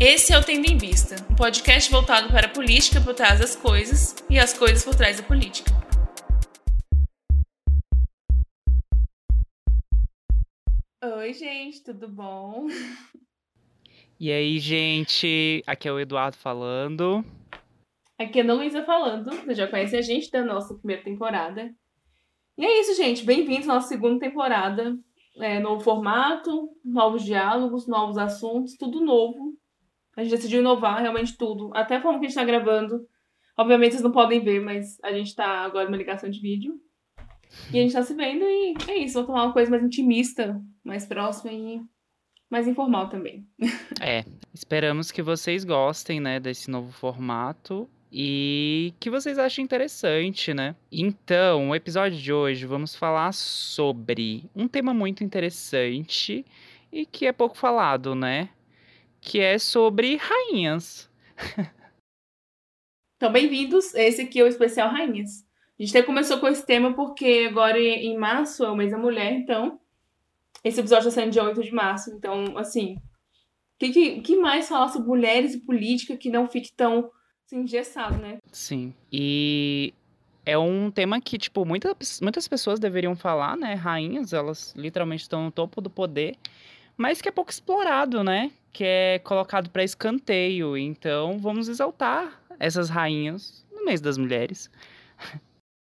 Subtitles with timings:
[0.00, 3.56] Esse é o Tendo em Vista, um podcast voltado para a política por trás das
[3.56, 5.72] coisas e as coisas por trás da política.
[11.02, 12.68] Oi, gente, tudo bom?
[14.20, 17.24] E aí, gente, aqui é o Eduardo falando.
[18.16, 19.30] Aqui é a Ana Luísa falando.
[19.30, 21.74] Você já conhece a gente da nossa primeira temporada.
[22.56, 23.24] E é isso, gente.
[23.24, 24.96] Bem-vindos à nossa segunda temporada.
[25.38, 29.47] É, novo formato, novos diálogos, novos assuntos, tudo novo.
[30.18, 31.70] A gente decidiu inovar realmente tudo.
[31.72, 33.06] Até a forma que a gente tá gravando.
[33.56, 36.74] Obviamente vocês não podem ver, mas a gente tá agora numa ligação de vídeo.
[37.72, 39.14] E a gente tá se vendo e é isso.
[39.14, 41.80] Vou tomar uma coisa mais intimista, mais próxima e
[42.50, 43.46] mais informal também.
[44.00, 50.74] É, esperamos que vocês gostem, né, desse novo formato e que vocês achem interessante, né?
[50.90, 56.44] Então, o episódio de hoje vamos falar sobre um tema muito interessante
[56.92, 58.48] e que é pouco falado, né?
[59.20, 61.10] Que é sobre rainhas.
[63.18, 63.96] Então, bem-vindos.
[63.96, 65.44] Esse aqui é o especial Rainhas.
[65.76, 68.96] A gente até começou com esse tema porque agora em março é o mês da
[68.96, 69.80] mulher, então.
[70.62, 72.94] Esse episódio está saindo dia 8 de março, então, assim.
[72.94, 73.00] O
[73.80, 77.10] que, que, que mais falar sobre mulheres e política que não fique tão
[77.44, 78.38] assim, engessado, né?
[78.52, 78.94] Sim.
[79.12, 79.92] E
[80.46, 83.74] é um tema que, tipo, muitas, muitas pessoas deveriam falar, né?
[83.74, 86.36] Rainhas, elas literalmente estão no topo do poder,
[86.98, 88.50] mas que é pouco explorado, né?
[88.72, 90.76] Que é colocado para escanteio.
[90.76, 94.68] Então, vamos exaltar essas rainhas no mês das mulheres.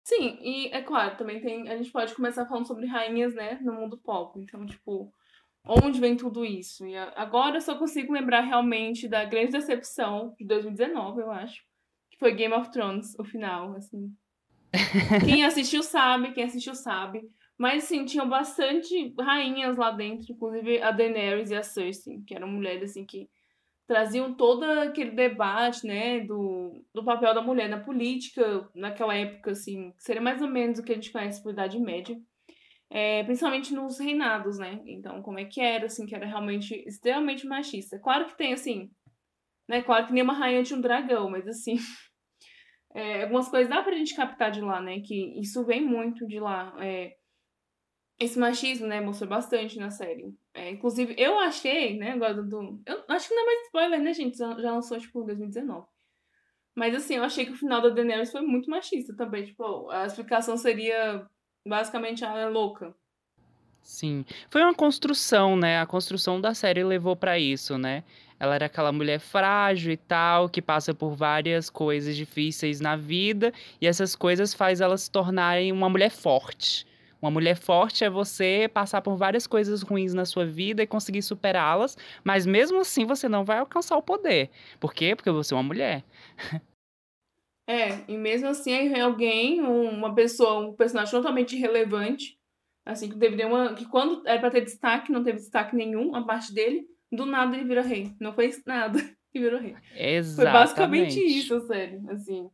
[0.04, 1.68] Sim, e é claro, também tem.
[1.68, 4.38] A gente pode começar falando sobre rainhas, né, no mundo pop.
[4.38, 5.12] Então, tipo,
[5.66, 6.86] onde vem tudo isso?
[6.86, 11.64] E agora eu só consigo lembrar realmente da grande decepção de 2019, eu acho.
[12.10, 14.14] Que foi Game of Thrones, o final, assim.
[15.24, 17.28] quem assistiu sabe, quem assistiu sabe.
[17.58, 22.48] Mas, assim, tinham bastante rainhas lá dentro, inclusive a Daenerys e a Cersei, que eram
[22.48, 23.28] mulheres, assim, que
[23.86, 29.92] traziam todo aquele debate, né, do, do papel da mulher na política naquela época, assim,
[29.96, 32.16] seria mais ou menos o que a gente conhece por Idade Média
[32.90, 34.80] é, principalmente nos reinados, né?
[34.86, 37.98] Então, como é que era, assim, que era realmente extremamente machista.
[37.98, 38.90] Claro que tem, assim,
[39.68, 39.82] né?
[39.82, 41.76] Claro que nenhuma rainha tinha um dragão, mas, assim,
[42.94, 45.00] é, algumas coisas dá pra gente captar de lá, né?
[45.00, 46.74] Que isso vem muito de lá.
[46.80, 47.15] É,
[48.18, 50.34] esse machismo, né, mostrou bastante na série.
[50.54, 52.80] É, inclusive, eu achei, né, agora do...
[52.86, 54.38] Eu acho que não é mais spoiler, né, gente?
[54.38, 55.86] Já, lançou, tipo, em 2019.
[56.74, 59.46] Mas, assim, eu achei que o final da Daenerys foi muito machista também.
[59.46, 61.26] Tipo, a explicação seria
[61.66, 62.94] Basicamente, ela é louca.
[63.82, 64.24] Sim.
[64.48, 65.80] Foi uma construção, né?
[65.80, 68.04] A construção da série levou para isso, né?
[68.38, 73.52] Ela era aquela mulher frágil e tal, que passa por várias coisas difíceis na vida,
[73.80, 76.86] e essas coisas faz ela se tornarem uma mulher forte.
[77.20, 81.22] Uma mulher forte é você passar por várias coisas ruins na sua vida e conseguir
[81.22, 84.50] superá-las, mas mesmo assim você não vai alcançar o poder.
[84.78, 85.16] Por quê?
[85.16, 86.04] Porque você é uma mulher.
[87.68, 92.38] É, e mesmo assim aí alguém, uma pessoa, um personagem totalmente irrelevante,
[92.84, 93.74] assim, que deveria uma.
[93.74, 97.56] que quando era pra ter destaque, não teve destaque nenhum a parte dele, do nada
[97.56, 98.14] ele vira rei.
[98.20, 98.98] Não fez nada
[99.34, 99.74] e virou rei.
[99.96, 100.34] Exatamente.
[100.36, 102.48] Foi basicamente isso, sério, assim.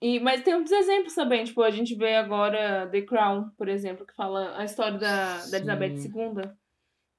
[0.00, 4.06] E, mas tem outros exemplos também, tipo, a gente vê agora The Crown, por exemplo,
[4.06, 6.50] que fala a história da, da Elizabeth II,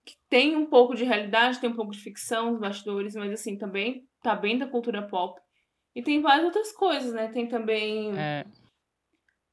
[0.03, 3.56] que tem um pouco de realidade, tem um pouco de ficção, os bastidores, mas assim,
[3.56, 5.40] também tá bem da cultura pop.
[5.96, 7.28] E tem várias outras coisas, né?
[7.28, 8.18] Tem também.
[8.18, 8.46] É...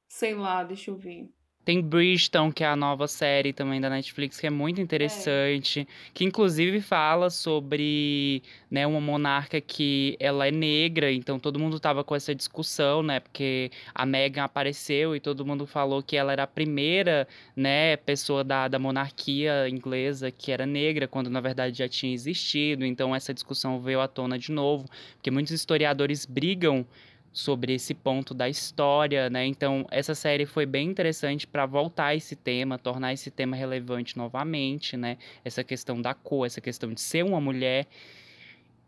[0.08, 1.28] Sei lá, deixa eu ver.
[1.68, 5.86] Tem Bridgeton, que é a nova série também da Netflix, que é muito interessante, é.
[6.14, 12.02] que inclusive fala sobre, né, uma monarca que ela é negra, então todo mundo tava
[12.02, 16.44] com essa discussão, né, porque a Meghan apareceu e todo mundo falou que ela era
[16.44, 21.86] a primeira, né, pessoa da, da monarquia inglesa que era negra, quando na verdade já
[21.86, 26.86] tinha existido, então essa discussão veio à tona de novo, porque muitos historiadores brigam
[27.32, 29.46] sobre esse ponto da história, né?
[29.46, 34.16] Então, essa série foi bem interessante para voltar a esse tema, tornar esse tema relevante
[34.16, 35.18] novamente, né?
[35.44, 37.86] Essa questão da cor, essa questão de ser uma mulher.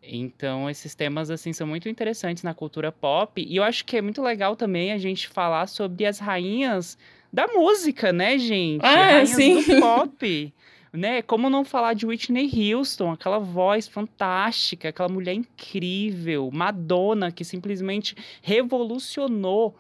[0.03, 3.44] Então, esses temas, assim, são muito interessantes na cultura pop.
[3.47, 6.97] E eu acho que é muito legal também a gente falar sobre as rainhas
[7.32, 8.85] da música, né, gente?
[8.85, 9.62] Ah, rainhas sim.
[9.62, 10.53] do pop
[10.93, 11.23] né?
[11.23, 18.17] Como não falar de Whitney Houston, aquela voz fantástica, aquela mulher incrível, Madonna, que simplesmente
[18.43, 19.75] revolucionou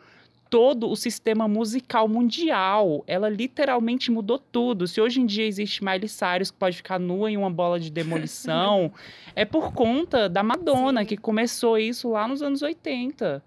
[0.50, 3.04] todo o sistema musical mundial.
[3.06, 4.86] Ela literalmente mudou tudo.
[4.86, 7.90] Se hoje em dia existe Miley Cyrus que pode ficar nua em uma bola de
[7.90, 8.92] demolição,
[9.34, 11.06] é por conta da Madonna, Sim.
[11.06, 13.42] que começou isso lá nos anos 80.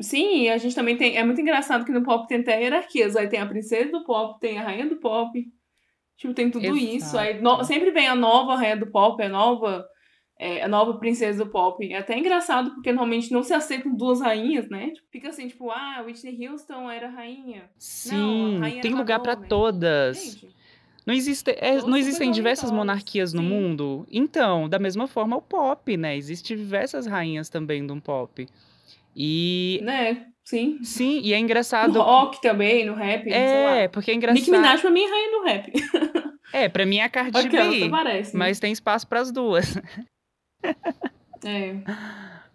[0.00, 1.16] Sim, a gente também tem.
[1.16, 3.16] É muito engraçado que no pop tem até hierarquias.
[3.16, 5.50] Aí tem a princesa do pop, tem a rainha do pop,
[6.16, 6.78] Tipo, tem tudo Exato.
[6.78, 7.18] isso.
[7.18, 7.62] Aí no...
[7.64, 9.86] sempre vem a nova rainha do pop, a nova
[10.38, 11.92] é, a nova princesa do pop.
[11.92, 14.90] É até engraçado, porque normalmente não se aceitam duas rainhas, né?
[14.90, 17.70] Tipo, fica assim, tipo, ah, Whitney Houston era rainha.
[17.78, 20.22] Sim, não, rainha tem lugar para todas.
[20.22, 20.54] Gente,
[21.06, 23.48] não, existe, é, não existem diversas monarquias no Sim.
[23.48, 24.06] mundo?
[24.10, 26.16] Então, da mesma forma, o pop, né?
[26.16, 28.46] Existem diversas rainhas também do pop.
[29.14, 29.80] E.
[29.82, 30.26] Né?
[30.46, 30.78] Sim.
[30.84, 31.92] Sim, e é engraçado.
[31.92, 33.28] No rock também, no rap.
[33.28, 34.38] É, porque é engraçado.
[34.38, 35.72] Nick Minaj pra mim é rainha do rap.
[36.52, 37.90] É, pra mim é a Cardi B.
[37.90, 38.38] Parece, né?
[38.38, 39.76] Mas tem espaço pras duas.
[41.44, 41.74] É.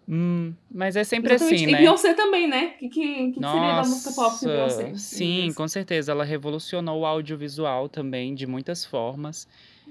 [0.08, 1.62] Hum, mas é sempre Exatamente.
[1.62, 1.78] assim, né?
[1.78, 2.74] E Beyoncé também, né?
[2.76, 4.94] O que, que, que Nossa, seria da música pop de Beyoncé?
[4.96, 6.10] Sim, com certeza.
[6.10, 9.46] Ela revolucionou o audiovisual também, de muitas formas.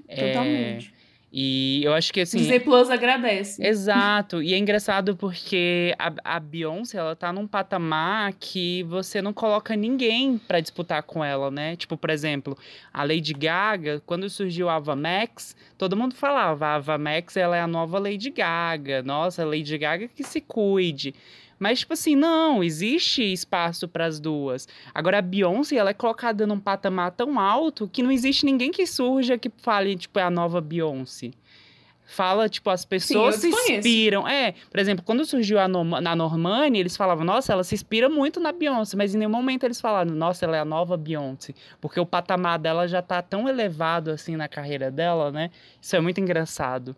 [0.08, 0.92] Totalmente.
[0.98, 1.01] É...
[1.32, 2.36] E eu acho que assim.
[2.36, 3.64] Disney Plus agradece.
[3.64, 4.42] Exato.
[4.42, 9.74] E é engraçado porque a, a Beyoncé, ela tá num patamar que você não coloca
[9.74, 11.74] ninguém para disputar com ela, né?
[11.74, 12.58] Tipo, por exemplo,
[12.92, 17.56] a Lady Gaga, quando surgiu a Ava Max, todo mundo falava: a Ava Max ela
[17.56, 19.02] é a nova Lady Gaga.
[19.02, 21.14] Nossa, a Lady Gaga que se cuide.
[21.62, 24.66] Mas, tipo assim, não, existe espaço para as duas.
[24.92, 28.84] Agora, a Beyoncé, ela é colocada num patamar tão alto que não existe ninguém que
[28.84, 31.30] surja que fale, tipo, é a nova Beyoncé.
[32.04, 34.26] Fala, tipo, as pessoas Sim, se inspiram.
[34.26, 38.40] É, por exemplo, quando surgiu a na Normani, eles falavam, nossa, ela se inspira muito
[38.40, 41.54] na Beyoncé, mas em nenhum momento eles falaram, nossa, ela é a nova Beyoncé.
[41.80, 45.48] Porque o patamar dela já tá tão elevado, assim, na carreira dela, né?
[45.80, 46.96] Isso é muito engraçado.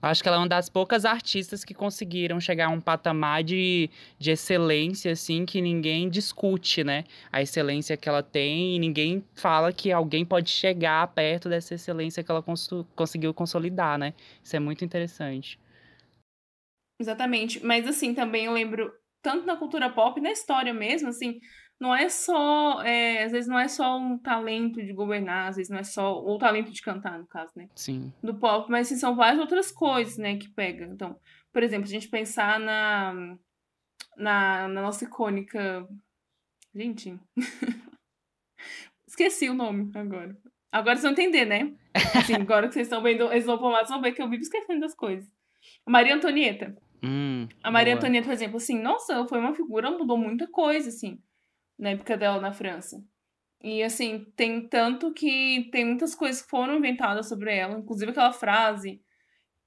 [0.00, 3.90] Acho que ela é uma das poucas artistas que conseguiram chegar a um patamar de,
[4.18, 7.04] de excelência, assim, que ninguém discute, né?
[7.32, 12.22] A excelência que ela tem e ninguém fala que alguém pode chegar perto dessa excelência
[12.22, 14.12] que ela cons conseguiu consolidar, né?
[14.42, 15.58] Isso é muito interessante.
[17.00, 17.64] Exatamente.
[17.64, 21.40] Mas, assim, também eu lembro, tanto na cultura pop, na história mesmo, assim,
[21.78, 25.70] não é só, é, às vezes não é só um talento de governar, às vezes
[25.70, 27.68] não é só, ou o talento de cantar, no caso, né?
[27.74, 28.12] Sim.
[28.22, 30.86] Do pop, mas assim, são várias outras coisas, né, que pega.
[30.86, 31.18] Então,
[31.52, 33.36] por exemplo, a gente pensar na,
[34.16, 35.86] na, na nossa icônica...
[36.74, 37.18] Gente...
[39.06, 40.36] Esqueci o nome agora.
[40.72, 41.72] Agora vocês vão entender, né?
[42.14, 45.30] Assim, agora que vocês estão vendo vocês vão ver que eu vivo esquecendo das coisas.
[45.86, 46.76] Maria Antonieta.
[47.02, 48.02] Hum, a Maria boa.
[48.02, 51.18] Antonieta, por exemplo, assim, nossa, foi uma figura, mudou muita coisa, assim
[51.78, 53.02] na época dela na França.
[53.62, 58.32] E assim, tem tanto que tem muitas coisas que foram inventadas sobre ela, inclusive aquela
[58.32, 59.00] frase: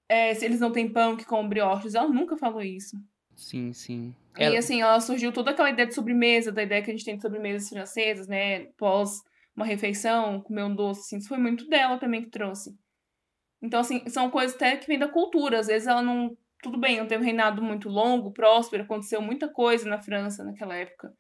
[0.07, 2.97] é, se eles não têm pão que com brioches, ela nunca falou isso.
[3.35, 4.15] Sim, sim.
[4.38, 4.57] E ela...
[4.57, 7.21] assim, ela surgiu toda aquela ideia de sobremesa, da ideia que a gente tem de
[7.21, 8.65] sobremesas francesas, né?
[8.77, 9.21] Pós
[9.55, 12.77] uma refeição, comer um doce, assim, isso foi muito dela também que trouxe.
[13.62, 15.59] Então, assim, são coisas até que vêm da cultura.
[15.59, 16.38] Às vezes ela não.
[16.62, 20.75] Tudo bem, não teve um reinado muito longo, próspero, aconteceu muita coisa na França naquela
[20.75, 21.13] época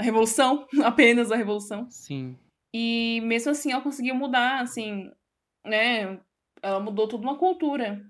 [0.00, 1.88] a revolução, apenas a revolução.
[1.90, 2.36] Sim.
[2.74, 5.10] E mesmo assim ela conseguiu mudar, assim,
[5.64, 6.18] né?
[6.62, 8.02] Ela mudou toda uma cultura.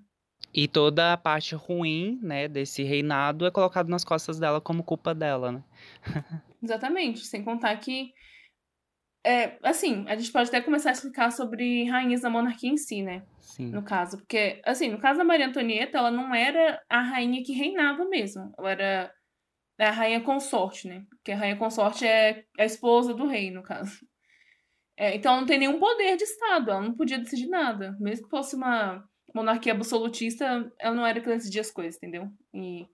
[0.52, 5.14] E toda a parte ruim, né, desse reinado é colocado nas costas dela como culpa
[5.14, 5.64] dela, né?
[6.62, 8.12] Exatamente, sem contar que
[9.24, 13.02] é, assim, a gente pode até começar a explicar sobre rainhas da monarquia em si,
[13.02, 13.22] né?
[13.38, 13.70] Sim.
[13.70, 17.52] No caso, porque assim, no caso da Maria Antonieta, ela não era a rainha que
[17.52, 18.52] reinava mesmo.
[18.58, 19.14] Ela era
[19.80, 21.06] é a rainha consorte, né?
[21.08, 23.98] Porque a rainha consorte é a esposa do rei, no caso.
[24.94, 27.96] É, então ela não tem nenhum poder de Estado, ela não podia decidir nada.
[27.98, 29.02] Mesmo que fosse uma
[29.34, 32.28] monarquia absolutista, ela não era que decidia as coisas, entendeu?
[32.52, 32.86] E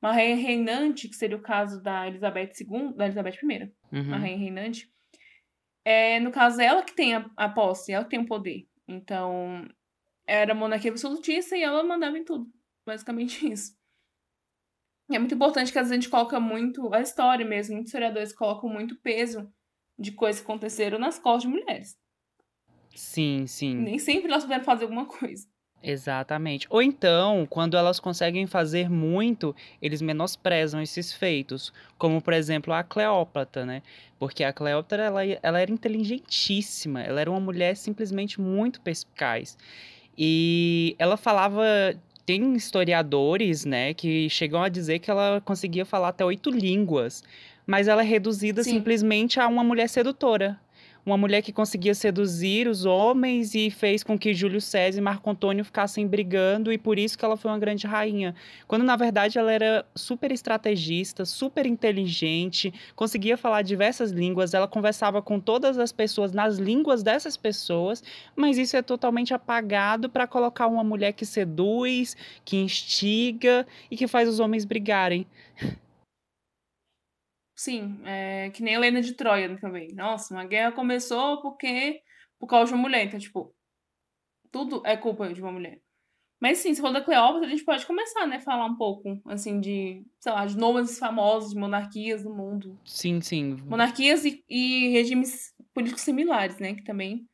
[0.00, 4.02] uma rainha reinante, que seria o caso da Elizabeth II, da Elizabeth I, uhum.
[4.02, 4.90] uma rainha reinante,
[5.84, 8.66] é, no caso, ela que tem a, a posse, ela que tem o poder.
[8.88, 9.68] Então,
[10.26, 12.50] era monarquia absolutista e ela mandava em tudo.
[12.86, 13.78] Basicamente isso.
[15.10, 18.32] É muito importante que às vezes a gente coloca muito a história mesmo, muitos historiadores
[18.32, 19.52] colocam muito peso
[19.98, 21.98] de coisas que aconteceram nas costas de mulheres.
[22.94, 23.74] Sim, sim.
[23.74, 25.46] Nem sempre elas puderam fazer alguma coisa.
[25.82, 26.66] Exatamente.
[26.68, 31.72] Ou então, quando elas conseguem fazer muito, eles menosprezam esses feitos.
[31.96, 33.82] Como, por exemplo, a Cleópatra, né?
[34.18, 37.02] Porque a Cleópatra, ela, ela era inteligentíssima.
[37.02, 39.56] Ela era uma mulher simplesmente muito perspicaz.
[40.16, 41.64] E ela falava
[42.30, 47.24] tem historiadores, né, que chegam a dizer que ela conseguia falar até oito línguas,
[47.66, 48.74] mas ela é reduzida Sim.
[48.74, 50.56] simplesmente a uma mulher sedutora
[51.04, 55.28] uma mulher que conseguia seduzir os homens e fez com que Júlio César e Marco
[55.30, 58.34] Antônio ficassem brigando e por isso que ela foi uma grande rainha.
[58.66, 65.22] Quando na verdade ela era super estrategista, super inteligente, conseguia falar diversas línguas, ela conversava
[65.22, 68.02] com todas as pessoas nas línguas dessas pessoas,
[68.36, 74.06] mas isso é totalmente apagado para colocar uma mulher que seduz, que instiga e que
[74.06, 75.26] faz os homens brigarem.
[77.60, 79.92] Sim, é, que nem a Helena de Troia também.
[79.92, 82.00] Nossa, uma guerra começou porque
[82.38, 83.04] por causa de uma mulher.
[83.04, 83.54] Então, tipo,
[84.50, 85.78] tudo é culpa de uma mulher.
[86.40, 88.40] Mas sim, se for da Cleópatra, a gente pode começar, né?
[88.40, 92.80] Falar um pouco, assim, de, sei lá, de nomes famosos, de monarquias do mundo.
[92.82, 93.58] Sim, sim.
[93.66, 96.74] Monarquias e, e regimes políticos similares, né?
[96.74, 97.28] Que também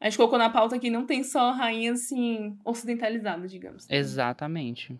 [0.00, 3.86] a gente colocou na pauta que não tem só rainhas, assim, ocidentalizadas, digamos.
[3.90, 4.98] Exatamente.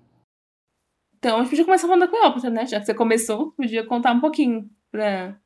[1.27, 2.67] Então, a gente podia começar falando da Cleópatra, né?
[2.67, 5.37] Já que você começou, podia contar um pouquinho pra,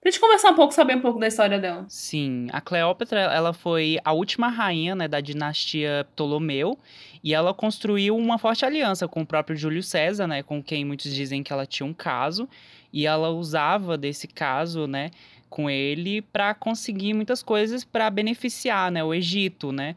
[0.00, 1.84] pra gente conversar um pouco, saber um pouco da história dela.
[1.88, 6.78] Sim, a Cleópatra, ela foi a última rainha, né, da dinastia Ptolomeu,
[7.20, 11.12] e ela construiu uma forte aliança com o próprio Júlio César, né, com quem muitos
[11.12, 12.48] dizem que ela tinha um caso,
[12.92, 15.10] e ela usava desse caso, né,
[15.50, 19.96] com ele para conseguir muitas coisas para beneficiar, né, o Egito, né?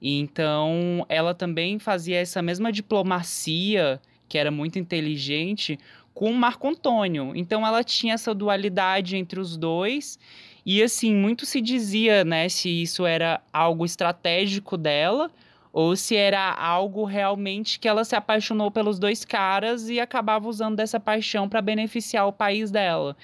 [0.00, 4.00] E então ela também fazia essa mesma diplomacia
[4.32, 5.78] que era muito inteligente
[6.14, 7.32] com Marco Antônio.
[7.36, 10.18] Então ela tinha essa dualidade entre os dois.
[10.64, 15.30] E assim, muito se dizia, né, se isso era algo estratégico dela
[15.70, 20.76] ou se era algo realmente que ela se apaixonou pelos dois caras e acabava usando
[20.76, 23.14] dessa paixão para beneficiar o país dela.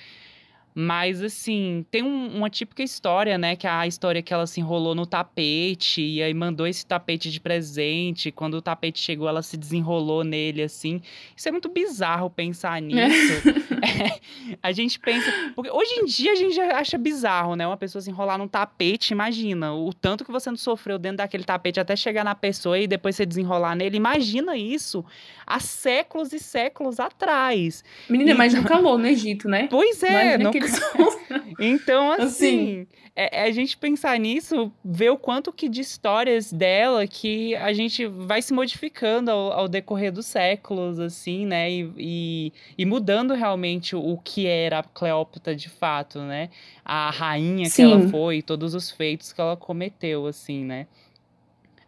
[0.80, 3.56] Mas, assim, tem um, uma típica história, né?
[3.56, 7.32] Que é a história que ela se enrolou no tapete e aí mandou esse tapete
[7.32, 8.30] de presente.
[8.30, 11.02] Quando o tapete chegou, ela se desenrolou nele, assim.
[11.36, 13.48] Isso é muito bizarro pensar nisso.
[13.82, 14.20] É,
[14.62, 15.28] a gente pensa.
[15.56, 17.66] Porque hoje em dia a gente já acha bizarro, né?
[17.66, 19.12] Uma pessoa se enrolar num tapete.
[19.12, 22.86] Imagina o tanto que você não sofreu dentro daquele tapete até chegar na pessoa e
[22.86, 23.96] depois você desenrolar nele.
[23.96, 25.04] Imagina isso
[25.44, 27.82] há séculos e séculos atrás.
[28.08, 28.34] Menina, e...
[28.34, 29.66] mas no calor no Egito, né?
[29.68, 30.52] Pois é, no
[31.58, 32.86] então, assim, assim.
[33.14, 37.72] É, é, a gente pensar nisso, ver o quanto que de histórias dela que a
[37.72, 41.70] gente vai se modificando ao, ao decorrer dos séculos, assim, né?
[41.70, 46.48] E, e, e, mudando realmente o que era a Cleópatra de fato, né?
[46.84, 47.74] A rainha Sim.
[47.74, 50.86] que ela foi, todos os feitos que ela cometeu, assim, né?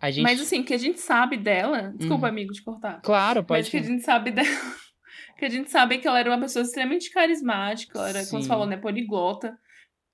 [0.02, 0.22] Gente...
[0.22, 1.92] Mas assim, que a gente sabe dela.
[1.94, 2.32] Desculpa, uhum.
[2.32, 3.00] amigo, de cortar.
[3.02, 3.60] Claro, pode.
[3.60, 4.48] Mas que a gente sabe dela
[5.40, 8.30] que a gente sabe que ela era uma pessoa extremamente carismática, ela era, Sim.
[8.30, 9.58] como você falou, né, poliglota.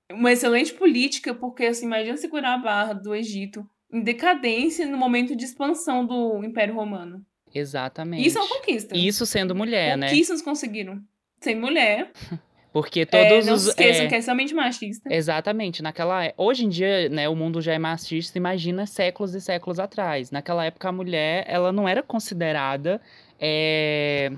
[0.09, 5.35] Uma excelente política, porque, assim, imagina segurar a barra do Egito em decadência no momento
[5.35, 7.25] de expansão do Império Romano.
[7.53, 8.25] Exatamente.
[8.25, 8.95] Isso é uma conquista.
[8.95, 10.07] Isso sendo mulher, né?
[10.07, 11.01] Conquistas conseguiram.
[11.41, 12.09] Sem mulher.
[12.71, 13.63] Porque todos é, não os.
[13.63, 14.07] Não esqueçam é...
[14.07, 15.13] que é somente machista.
[15.13, 15.81] Exatamente.
[15.81, 19.79] Naquela é, Hoje em dia, né, o mundo já é machista, imagina séculos e séculos
[19.79, 20.31] atrás.
[20.31, 23.01] Naquela época, a mulher, ela não era considerada.
[23.39, 24.31] É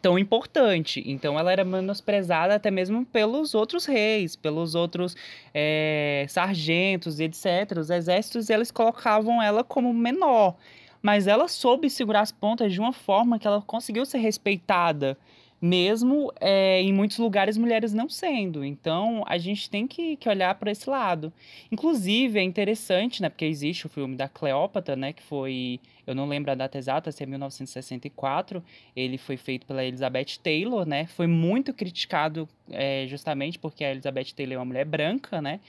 [0.00, 1.02] tão importante.
[1.06, 5.16] Então ela era menosprezada até mesmo pelos outros reis, pelos outros
[5.54, 7.78] é, sargentos etc.
[7.78, 10.56] Os exércitos eles colocavam ela como menor,
[11.02, 15.16] mas ela soube segurar as pontas de uma forma que ela conseguiu ser respeitada
[15.60, 18.64] mesmo é, em muitos lugares mulheres não sendo.
[18.64, 21.32] Então a gente tem que, que olhar para esse lado.
[21.70, 26.26] Inclusive é interessante, né, porque existe o filme da Cleópatra, né, que foi, eu não
[26.26, 28.64] lembro a data exata, se é 1964.
[28.96, 34.32] Ele foi feito pela Elizabeth Taylor, né, foi muito criticado é, justamente porque a Elizabeth
[34.34, 35.60] Taylor é uma mulher branca, né,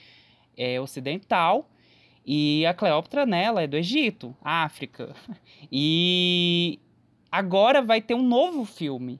[0.56, 1.68] é ocidental.
[2.24, 5.14] E a Cleópatra, né, ela é do Egito, África.
[5.74, 6.78] E
[7.30, 9.18] agora vai ter um novo filme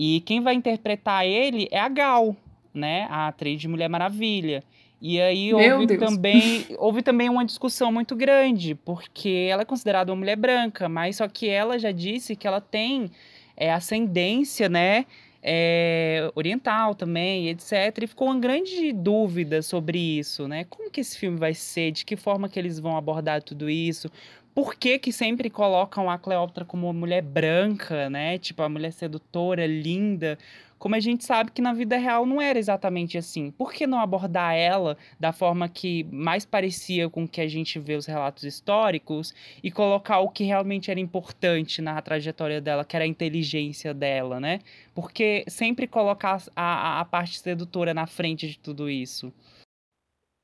[0.00, 2.36] e quem vai interpretar ele é a Gal,
[2.72, 3.08] né?
[3.10, 4.62] A atriz de Mulher Maravilha.
[5.02, 10.18] E aí houve também, houve também uma discussão muito grande, porque ela é considerada uma
[10.18, 13.10] mulher branca, mas só que ela já disse que ela tem
[13.56, 15.04] é, ascendência, né?
[15.42, 17.72] É, oriental também, etc.
[18.02, 20.64] E ficou uma grande dúvida sobre isso, né?
[20.64, 21.90] Como que esse filme vai ser?
[21.90, 24.08] De que forma que eles vão abordar tudo isso?
[24.54, 28.38] Por que, que sempre colocam a Cleópatra como uma mulher branca, né?
[28.38, 30.38] Tipo, a mulher sedutora, linda.
[30.78, 33.50] Como a gente sabe que na vida real não era exatamente assim.
[33.50, 37.96] Por que não abordar ela da forma que mais parecia com que a gente vê
[37.96, 43.04] os relatos históricos e colocar o que realmente era importante na trajetória dela, que era
[43.04, 44.60] a inteligência dela, né?
[44.94, 49.32] Porque sempre colocar a, a parte sedutora na frente de tudo isso.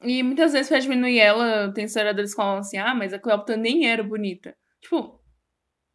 [0.04, 3.56] E muitas vezes pra diminuir ela, tem historiadores que falam assim, ah, mas a Cleópatra
[3.56, 4.56] nem era bonita.
[4.80, 5.20] Tipo,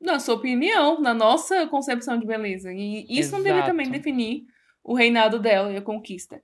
[0.02, 2.72] na sua opinião, na nossa concepção de beleza.
[2.74, 3.38] E isso Exato.
[3.38, 4.46] não deveria também definir
[4.84, 6.42] o reinado dela e a conquista.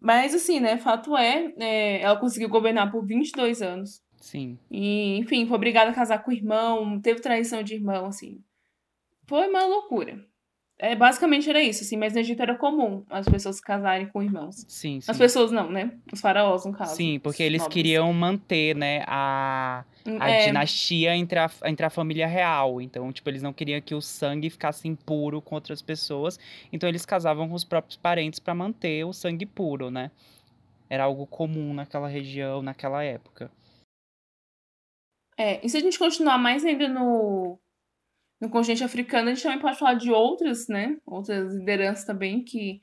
[0.00, 4.02] Mas, assim, né, fato é, é, ela conseguiu governar por 22 anos.
[4.20, 4.58] Sim.
[4.70, 8.42] E, enfim, foi obrigada a casar com o irmão, teve traição de irmão, assim.
[9.26, 10.24] Foi uma loucura.
[10.78, 14.22] É, basicamente era isso, assim, mas no Egito era comum as pessoas se casarem com
[14.22, 14.56] irmãos.
[14.68, 15.10] Sim, sim.
[15.10, 15.92] As pessoas não, né?
[16.12, 16.94] Os faraós, no caso.
[16.94, 17.72] Sim, porque eles nobres.
[17.74, 19.84] queriam manter, né, a,
[20.20, 20.46] a é...
[20.46, 22.82] dinastia entre a, entre a família real.
[22.82, 26.38] Então, tipo, eles não queriam que o sangue ficasse impuro com outras pessoas.
[26.70, 30.10] Então, eles casavam com os próprios parentes para manter o sangue puro, né?
[30.90, 33.50] Era algo comum naquela região, naquela época.
[35.38, 37.58] É, e se a gente continuar mais ainda no,
[38.40, 40.96] no continente africano, a gente também pode falar de outras, né?
[41.06, 42.80] Outras lideranças também que,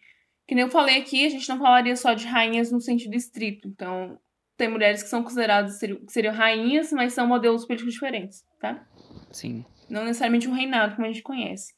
[0.48, 3.68] que nem eu falei aqui, a gente não falaria só de rainhas no sentido estrito.
[3.68, 4.20] Então,
[4.58, 8.86] tem mulheres que são consideradas que seriam rainhas, mas são modelos políticos diferentes, tá?
[9.32, 9.66] Sim.
[9.90, 11.74] Não necessariamente um reinado, como a gente conhece.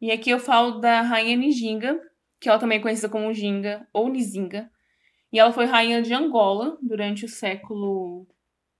[0.00, 2.00] E aqui eu falo da rainha Nijinga,
[2.40, 4.70] que ela também é conhecida como Ginga ou Nizinga.
[5.30, 8.26] E ela foi rainha de Angola durante o século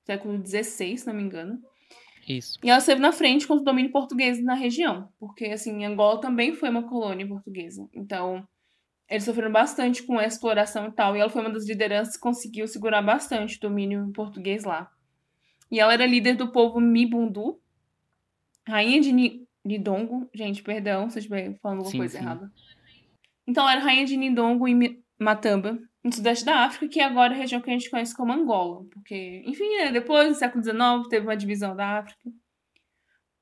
[0.05, 1.63] século XVI, se não me engano.
[2.37, 2.59] Isso.
[2.63, 6.55] E ela esteve na frente com o domínio português na região, porque assim, Angola também
[6.55, 7.89] foi uma colônia portuguesa.
[7.93, 8.47] Então,
[9.09, 12.23] eles sofreram bastante com a exploração e tal, e ela foi uma das lideranças que
[12.23, 14.91] conseguiu segurar bastante o domínio português lá.
[15.71, 17.61] E ela era líder do povo Mibundu,
[18.67, 22.25] rainha de Nidongo, gente, perdão se eu estiver falando alguma sim, coisa sim.
[22.25, 22.53] errada.
[23.47, 27.35] Então, ela era rainha de Nidongo e Matamba, no sudeste da África, que é agora
[27.35, 28.85] a região que a gente conhece como Angola.
[28.93, 32.31] Porque, enfim, né, depois, no século XIX, teve uma divisão da África.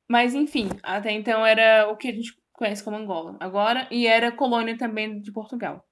[0.08, 4.32] Mas, enfim, até então era o que a gente conhece como Angola agora, e era
[4.32, 5.84] colônia também de Portugal.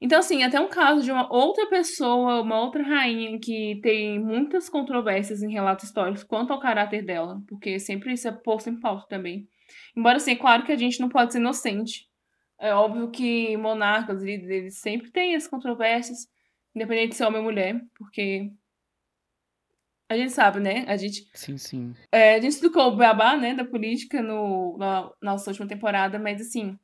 [0.00, 4.68] Então, assim, até um caso de uma outra pessoa, uma outra rainha que tem muitas
[4.68, 9.06] controvérsias em relatos históricos quanto ao caráter dela, porque sempre isso é posto em pauta
[9.08, 9.48] também.
[9.96, 12.08] Embora, assim, é claro que a gente não pode ser inocente
[12.62, 16.28] é óbvio que monarcas, líderes, sempre têm as controvérsias,
[16.72, 18.52] independente de ser homem ou mulher, porque
[20.08, 20.84] a gente sabe, né?
[20.86, 21.28] A gente.
[21.34, 21.94] Sim, sim.
[22.12, 26.40] É, a gente explicou o babá, né, da política no, na nossa última temporada, mas
[26.40, 26.78] assim,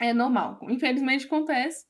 [0.00, 0.60] é normal.
[0.70, 1.84] Infelizmente acontece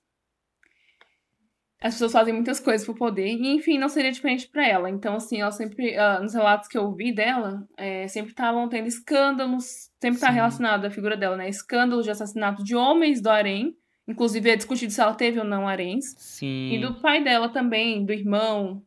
[1.85, 4.89] as pessoas fazem muitas coisas por poder, e enfim, não seria diferente para ela.
[4.89, 8.87] Então, assim, ela sempre, uh, nos relatos que eu ouvi dela, é, sempre estavam tendo
[8.89, 11.47] escândalos, sempre está relacionado à figura dela, né?
[11.47, 13.77] Escândalos de assassinato de homens do harém,
[14.09, 16.15] inclusive é discutido se ela teve ou não haréns.
[16.17, 16.73] Sim.
[16.73, 18.83] E do pai dela também, do irmão,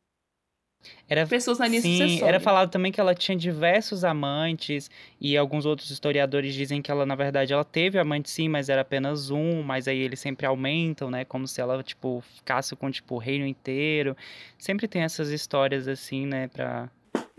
[1.10, 2.30] era, pessoas na linha sim, sucessória.
[2.30, 4.90] Era falado também que ela tinha diversos amantes
[5.20, 8.82] e alguns outros historiadores dizem que ela na verdade ela teve amante sim, mas era
[8.82, 13.16] apenas um, mas aí eles sempre aumentam, né, como se ela tipo ficasse com tipo
[13.16, 14.16] o reino inteiro.
[14.58, 16.90] Sempre tem essas histórias assim, né, para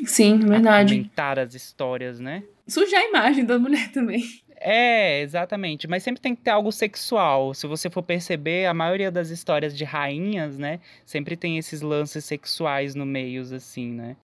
[0.04, 0.94] Sim, verdade.
[0.94, 2.44] Aumentar as histórias, né?
[2.66, 4.24] Sujar a imagem da mulher também.
[4.60, 5.86] É, exatamente.
[5.86, 7.54] Mas sempre tem que ter algo sexual.
[7.54, 10.80] Se você for perceber, a maioria das histórias de rainhas, né?
[11.04, 14.16] Sempre tem esses lances sexuais no meio, assim, né?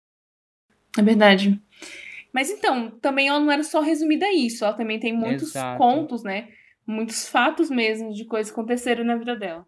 [0.99, 1.61] É verdade.
[2.33, 4.64] Mas então, também ela não era só resumida a isso.
[4.64, 5.79] Ela também tem muitos Exato.
[5.79, 6.49] contos, né?
[6.87, 9.66] Muitos fatos mesmo de coisas que aconteceram na vida dela.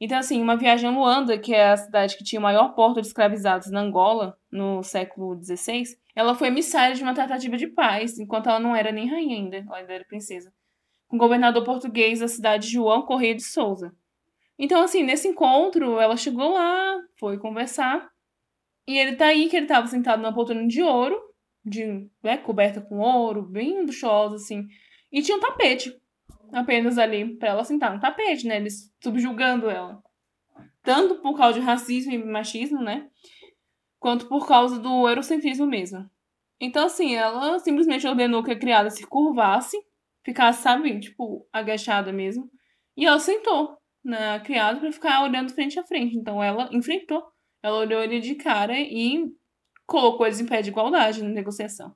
[0.00, 3.00] Então, assim, uma viagem a Luanda, que é a cidade que tinha o maior porto
[3.00, 5.84] de escravizados na Angola, no século XVI,
[6.20, 9.56] ela foi emissária de uma tratativa de paz, enquanto ela não era nem rainha ainda,
[9.56, 10.52] ela ainda era princesa,
[11.08, 13.94] com o governador português da cidade João Correia de Souza.
[14.58, 18.08] Então, assim, nesse encontro, ela chegou lá, foi conversar,
[18.86, 21.18] e ele tá aí, que ele tava sentado numa poltrona de ouro,
[21.64, 24.66] de, né, coberta com ouro, bem luxuosa, assim,
[25.12, 25.94] e tinha um tapete
[26.52, 28.56] apenas ali para ela sentar no tapete, né?
[28.56, 30.02] Eles subjugando ela.
[30.82, 33.08] Tanto por causa de racismo e machismo, né?
[34.00, 36.10] Quanto por causa do eurocentrismo mesmo.
[36.58, 39.76] Então, assim, ela simplesmente ordenou que a criada se curvasse,
[40.24, 42.50] ficasse, sabe, tipo, agachada mesmo.
[42.96, 46.16] E ela sentou na criada para ficar olhando frente a frente.
[46.16, 47.22] Então, ela enfrentou.
[47.62, 49.22] Ela olhou ele de cara e
[49.86, 51.94] colocou eles em pé de igualdade na negociação.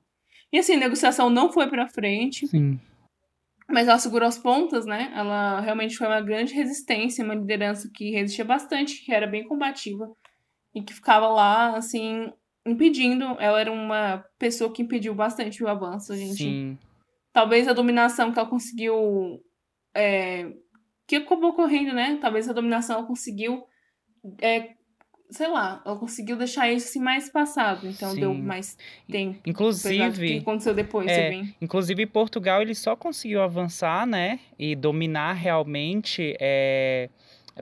[0.53, 2.45] E assim, a negociação não foi para frente.
[2.47, 2.79] Sim.
[3.67, 5.11] Mas ela segurou as pontas, né?
[5.15, 10.07] Ela realmente foi uma grande resistência, uma liderança que resistia bastante, que era bem combativa
[10.75, 12.31] e que ficava lá, assim,
[12.67, 13.23] impedindo.
[13.39, 16.35] Ela era uma pessoa que impediu bastante o avanço, a gente.
[16.35, 16.77] Sim.
[17.33, 19.41] Talvez a dominação que ela conseguiu.
[19.95, 20.51] É,
[21.07, 22.17] que acabou ocorrendo, né?
[22.21, 23.63] Talvez a dominação ela conseguiu
[24.41, 24.75] é,
[25.29, 28.19] sei lá, ela conseguiu deixar isso assim mais passado, então Sim.
[28.19, 28.77] deu mais
[29.09, 29.39] tempo.
[29.45, 35.33] Inclusive, o que aconteceu depois, é, inclusive Portugal ele só conseguiu avançar, né, e dominar
[35.33, 37.09] realmente é,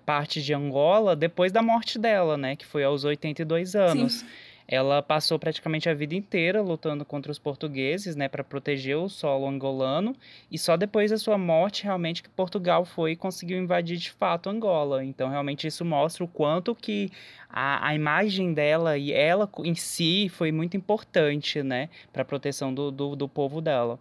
[0.01, 4.13] parte de Angola depois da morte dela, né, que foi aos 82 anos.
[4.19, 4.27] Sim.
[4.67, 9.47] Ela passou praticamente a vida inteira lutando contra os portugueses, né, para proteger o solo
[9.47, 10.15] angolano,
[10.49, 14.49] e só depois da sua morte realmente que Portugal foi e conseguiu invadir de fato
[14.49, 15.03] Angola.
[15.03, 17.11] Então realmente isso mostra o quanto que
[17.49, 22.73] a, a imagem dela e ela em si foi muito importante, né, para a proteção
[22.73, 23.99] do, do, do povo dela.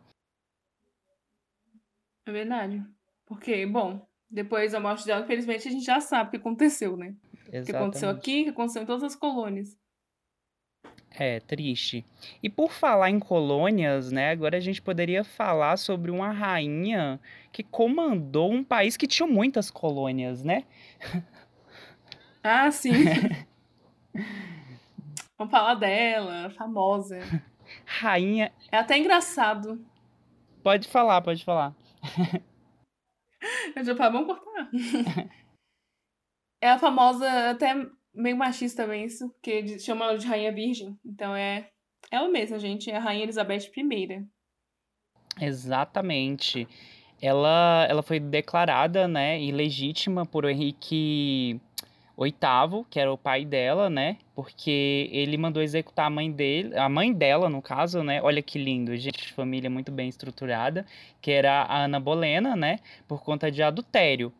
[2.25, 2.83] É verdade.
[3.27, 7.15] Porque, bom, depois da morte dela, infelizmente, a gente já sabe o que aconteceu, né?
[7.53, 7.63] Exatamente.
[7.63, 9.77] O que aconteceu aqui, o que aconteceu em todas as colônias.
[11.11, 12.03] É, triste.
[12.43, 17.21] E por falar em colônias, né, agora a gente poderia falar sobre uma rainha
[17.53, 20.65] que comandou um país que tinha muitas colônias, né?
[22.45, 22.91] Ah, sim.
[25.39, 27.21] Vamos falar dela, famosa.
[27.87, 28.51] rainha.
[28.73, 29.81] É até engraçado.
[30.61, 31.73] Pode falar, pode falar.
[33.77, 34.71] Eu já falei, vamos cortar.
[36.63, 37.75] é a famosa, até
[38.15, 40.99] meio machista também isso, que chama ela de Rainha Virgem.
[41.05, 41.69] Então é
[42.11, 44.27] ela mesma, gente, é a Rainha Elizabeth I.
[45.41, 46.69] Exatamente.
[47.21, 51.61] Ela, ela foi declarada, né, ilegítima por Henrique
[52.19, 54.19] VIII, que era o pai dela, né?
[54.35, 58.21] Porque ele mandou executar a mãe dele, a mãe dela, no caso, né?
[58.23, 60.87] Olha que lindo, gente, família muito bem estruturada,
[61.21, 62.79] que era a Ana Bolena, né?
[63.09, 64.33] Por conta de adultério.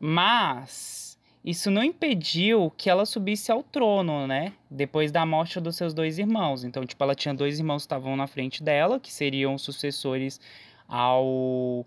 [0.00, 4.52] Mas isso não impediu que ela subisse ao trono, né?
[4.70, 6.64] Depois da morte dos seus dois irmãos.
[6.64, 10.40] Então, tipo, ela tinha dois irmãos que estavam na frente dela, que seriam sucessores
[10.86, 11.84] ao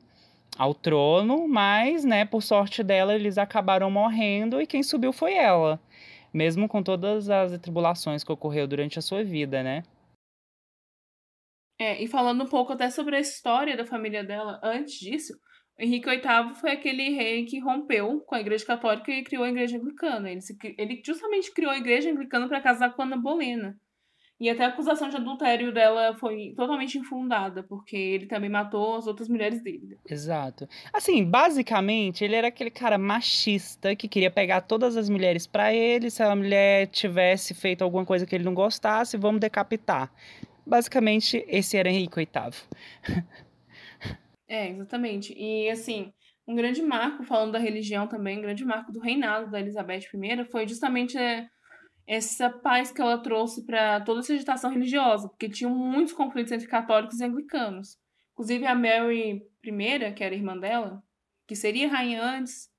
[0.57, 5.79] ao trono, mas, né, por sorte dela, eles acabaram morrendo e quem subiu foi ela,
[6.33, 9.83] mesmo com todas as tribulações que ocorreu durante a sua vida, né?
[11.79, 15.33] É, e falando um pouco até sobre a história da família dela antes disso,
[15.79, 19.77] Henrique VIII foi aquele rei que rompeu com a Igreja Católica e criou a Igreja
[19.77, 20.29] Anglicana.
[20.29, 23.75] Ele, se, ele justamente criou a Igreja Anglicana para casar com Ana Bolena.
[24.41, 29.05] E até a acusação de adultério dela foi totalmente infundada, porque ele também matou as
[29.05, 29.99] outras mulheres dele.
[30.09, 30.67] Exato.
[30.91, 36.09] Assim, basicamente, ele era aquele cara machista que queria pegar todas as mulheres para ele,
[36.09, 40.11] se a mulher tivesse feito alguma coisa que ele não gostasse, vamos decapitar.
[40.65, 43.23] Basicamente, esse era Henrique VIII.
[44.49, 45.35] é, exatamente.
[45.37, 46.11] E assim,
[46.47, 50.45] um grande marco, falando da religião também, um grande marco do reinado da Elizabeth I
[50.45, 51.45] foi justamente é,
[52.11, 56.67] essa paz que ela trouxe para toda essa agitação religiosa, porque tinham muitos conflitos entre
[56.67, 57.97] católicos e anglicanos.
[58.33, 61.01] Inclusive a Mary I, que era irmã dela,
[61.47, 62.69] que seria rainha antes,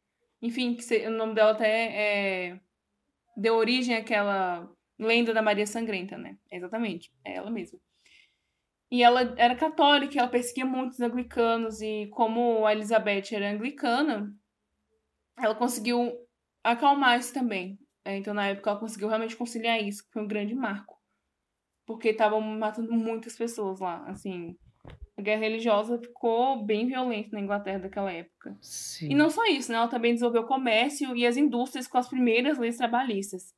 [0.43, 2.61] enfim, que o nome dela até é,
[3.35, 6.37] deu origem àquela lenda da Maria Sangrenta, né?
[6.51, 7.79] Exatamente, é ela mesma.
[8.91, 14.31] E ela era católica, ela perseguia muitos anglicanos, e como a Elizabeth era anglicana,
[15.39, 16.13] ela conseguiu
[16.63, 17.79] acalmar isso também.
[18.05, 21.01] É, então, na época, ela conseguiu realmente conciliar isso, que foi um grande marco.
[21.87, 24.05] Porque estavam matando muitas pessoas lá.
[24.07, 24.57] Assim,
[25.17, 28.57] a guerra religiosa ficou bem violenta na Inglaterra daquela época.
[28.61, 29.11] Sim.
[29.11, 29.79] E não só isso, né?
[29.79, 33.55] Ela também desenvolveu o comércio e as indústrias com as primeiras leis trabalhistas.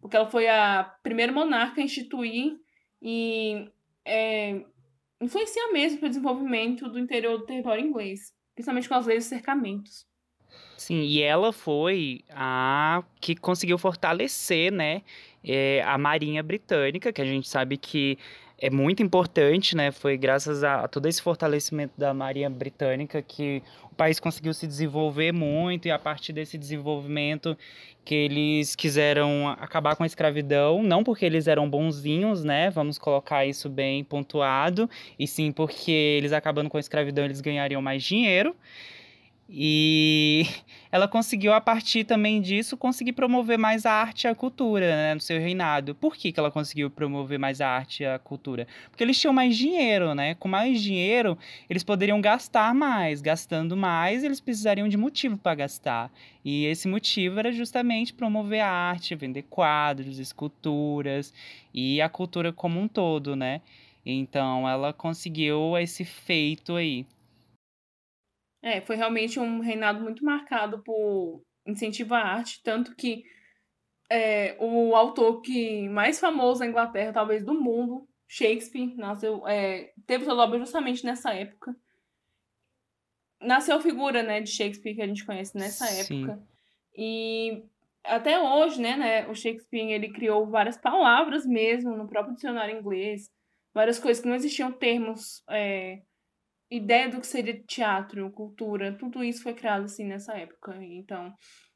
[0.00, 2.56] Porque ela foi a primeira monarca a instituir
[3.00, 3.68] e
[4.04, 4.64] é,
[5.20, 8.32] influenciar mesmo para o desenvolvimento do interior do território inglês.
[8.54, 10.06] Principalmente com as leis de cercamentos.
[10.76, 15.02] Sim, e ela foi a que conseguiu fortalecer, né,
[15.44, 18.18] é, a Marinha Britânica, que a gente sabe que
[18.62, 19.90] é muito importante, né?
[19.90, 23.60] Foi graças a, a, todo esse fortalecimento da Marinha Britânica que
[23.90, 27.58] o país conseguiu se desenvolver muito e a partir desse desenvolvimento
[28.04, 32.70] que eles quiseram acabar com a escravidão, não porque eles eram bonzinhos, né?
[32.70, 34.88] Vamos colocar isso bem pontuado,
[35.18, 38.54] e sim porque eles acabando com a escravidão eles ganhariam mais dinheiro.
[39.48, 40.46] E
[40.90, 45.14] ela conseguiu, a partir também disso, conseguir promover mais a arte e a cultura né,
[45.14, 45.94] no seu reinado.
[45.94, 48.66] Por que, que ela conseguiu promover mais a arte e a cultura?
[48.90, 50.34] Porque eles tinham mais dinheiro, né?
[50.36, 51.36] Com mais dinheiro,
[51.68, 53.20] eles poderiam gastar mais.
[53.20, 56.10] Gastando mais, eles precisariam de motivo para gastar.
[56.44, 61.32] E esse motivo era justamente promover a arte, vender quadros, esculturas
[61.74, 63.60] e a cultura como um todo, né?
[64.04, 67.06] Então ela conseguiu esse feito aí.
[68.62, 73.24] É, foi realmente um reinado muito marcado por incentivar a arte, tanto que
[74.10, 80.24] é, o autor que mais famoso na Inglaterra, talvez do mundo, Shakespeare, nasceu, é, teve
[80.24, 81.74] sua obra justamente nessa época.
[83.40, 86.24] Nasceu a figura né, de Shakespeare que a gente conhece nessa Sim.
[86.24, 86.42] época.
[86.96, 87.64] E
[88.04, 93.30] até hoje, né, né, o Shakespeare ele criou várias palavras mesmo no próprio dicionário inglês,
[93.74, 96.02] várias coisas que não existiam termos é,
[96.72, 100.76] ideia do que seria teatro, cultura, tudo isso foi criado assim nessa época.
[100.82, 101.32] Então,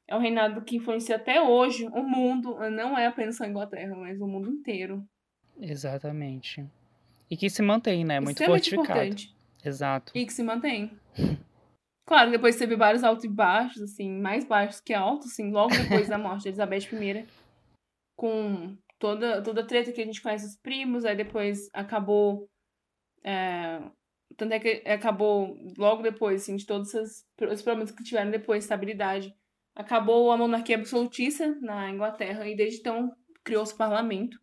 [0.09, 4.21] é um reinado que influencia até hoje o mundo, não é apenas a Inglaterra, mas
[4.21, 5.05] o mundo inteiro.
[5.61, 6.65] Exatamente.
[7.31, 8.21] E que se mantém, né?
[8.21, 8.91] Muito fortificado.
[8.91, 9.35] Importante.
[9.65, 10.13] Exato.
[10.15, 10.91] E que se mantém.
[12.09, 16.09] Claro, depois teve vários altos e baixos, assim, mais baixos que altos, assim, logo depois
[16.09, 17.27] da morte de Elizabeth I,
[18.17, 22.49] com toda, toda a treta que a gente conhece os primos, aí depois acabou
[23.25, 23.81] é,
[24.37, 28.65] tanto é que acabou logo depois, assim, de todos esses, os problemas que tiveram depois,
[28.65, 29.35] estabilidade.
[29.75, 34.39] Acabou a monarquia absolutista na Inglaterra e desde então criou-se o parlamento.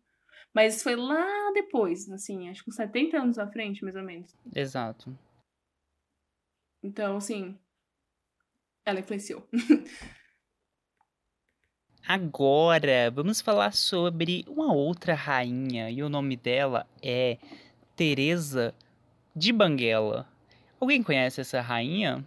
[0.54, 4.02] Mas isso foi lá depois, assim, acho que uns 70 anos à frente, mais ou
[4.02, 4.32] menos.
[4.54, 5.16] Exato.
[6.82, 7.58] Então, assim,
[8.84, 9.46] ela influenciou.
[12.06, 17.38] Agora, vamos falar sobre uma outra rainha e o nome dela é
[17.96, 18.74] Teresa
[19.34, 20.28] de Banguela.
[20.80, 22.24] Alguém conhece essa rainha?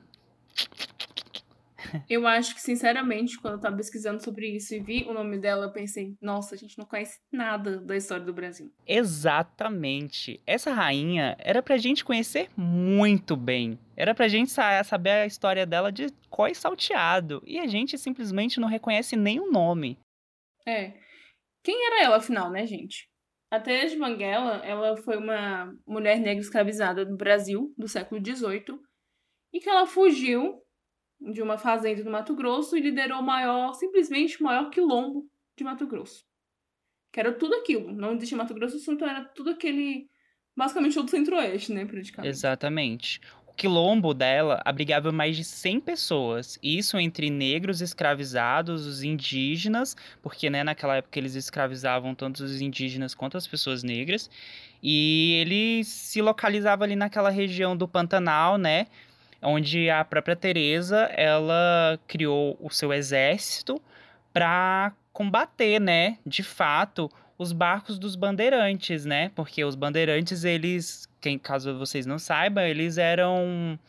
[2.10, 5.66] Eu acho que, sinceramente, quando eu tava pesquisando sobre isso e vi o nome dela,
[5.66, 8.72] eu pensei, nossa, a gente não conhece nada da história do Brasil.
[8.86, 10.42] Exatamente.
[10.46, 13.80] Essa rainha era pra gente conhecer muito bem.
[13.96, 17.42] Era pra gente saber a história dela de coi salteado.
[17.46, 19.98] E a gente simplesmente não reconhece nem o nome.
[20.66, 20.94] É.
[21.64, 23.10] Quem era ela, afinal, né, gente?
[23.50, 28.78] A Teresa de Banguela, ela foi uma mulher negra escravizada no Brasil, do século XVIII,
[29.54, 30.62] e que ela fugiu
[31.20, 35.64] de uma fazenda no Mato Grosso e liderou o maior, simplesmente o maior quilombo de
[35.64, 36.26] Mato Grosso.
[37.12, 37.92] Que era tudo aquilo.
[37.92, 40.10] Não existia Mato Grosso do então era tudo aquele.
[40.56, 42.30] Basicamente todo o centro-oeste, né, praticamente.
[42.30, 43.22] Exatamente.
[43.58, 46.60] Quilombo dela abrigava mais de 100 pessoas.
[46.62, 53.14] Isso entre negros escravizados, os indígenas, porque né, naquela época eles escravizavam tanto os indígenas
[53.14, 54.30] quanto as pessoas negras.
[54.82, 58.88] E ele se localizava ali naquela região do Pantanal, né?
[59.42, 63.82] onde a própria Teresa ela criou o seu exército
[64.34, 69.30] para combater, né, de fato, os barcos dos bandeirantes, né?
[69.36, 73.80] Porque os bandeirantes, eles, quem caso vocês não saibam, eles eram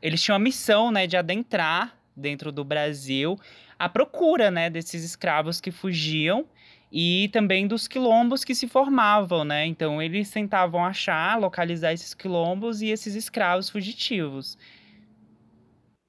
[0.00, 3.38] eles tinham a missão, né, de adentrar dentro do Brasil
[3.78, 6.46] à procura, né, desses escravos que fugiam
[6.90, 9.66] e também dos quilombos que se formavam, né?
[9.66, 14.56] Então eles tentavam achar, localizar esses quilombos e esses escravos fugitivos.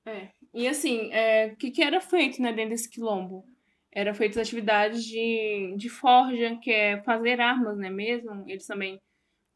[0.06, 0.30] É.
[0.54, 3.46] E assim, é, o que, que era feito né, dentro desse quilombo?
[3.92, 8.44] Eram feitas atividades de, de forja, que é fazer armas, né mesmo?
[8.48, 9.00] Eles também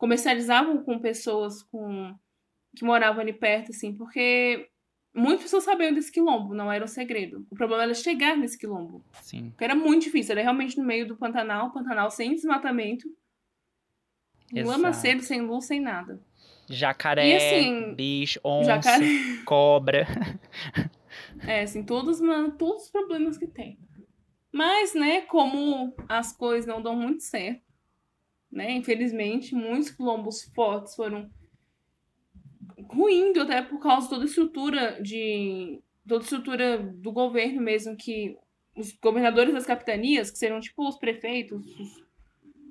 [0.04, 2.14] comercializavam com pessoas com
[2.76, 4.70] que moravam ali perto, assim, porque
[5.16, 7.48] muitas pessoas sabiam desse quilombo, não era um segredo.
[7.50, 9.02] O problema era chegar nesse quilombo.
[9.22, 9.52] Sim.
[9.52, 13.08] Porque era muito difícil, era realmente no meio do Pantanal, Pantanal sem desmatamento,
[14.54, 14.68] Exato.
[14.68, 16.22] lama cedo, sem luz, sem nada.
[16.68, 19.06] Jacaré, assim, bicho, onça, jacaré...
[19.48, 20.06] cobra.
[21.48, 23.80] É, assim, todos, mano, todos os problemas que tem.
[24.52, 27.73] Mas, né, como as coisas não dão muito certo,
[28.54, 31.30] né, infelizmente, muitos quilombos fortes foram
[32.90, 37.96] ruindo até por causa de toda a estrutura de toda a estrutura do governo mesmo
[37.96, 38.38] que
[38.76, 42.04] os governadores das capitanias, que seriam tipo os prefeitos, os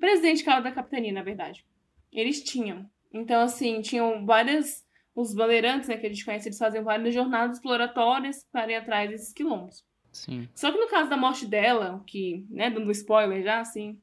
[0.03, 1.65] presidente da capitania, na verdade,
[2.11, 2.89] eles tinham.
[3.13, 4.83] Então, assim, tinham várias.
[5.15, 9.11] Os bandeirantes, né, que a gente conhece, eles faziam várias jornadas exploratórias para ir atrás
[9.11, 9.85] desses quilombos.
[10.11, 10.49] Sim.
[10.55, 14.01] Só que no caso da morte dela, que, né, dando spoiler já, assim,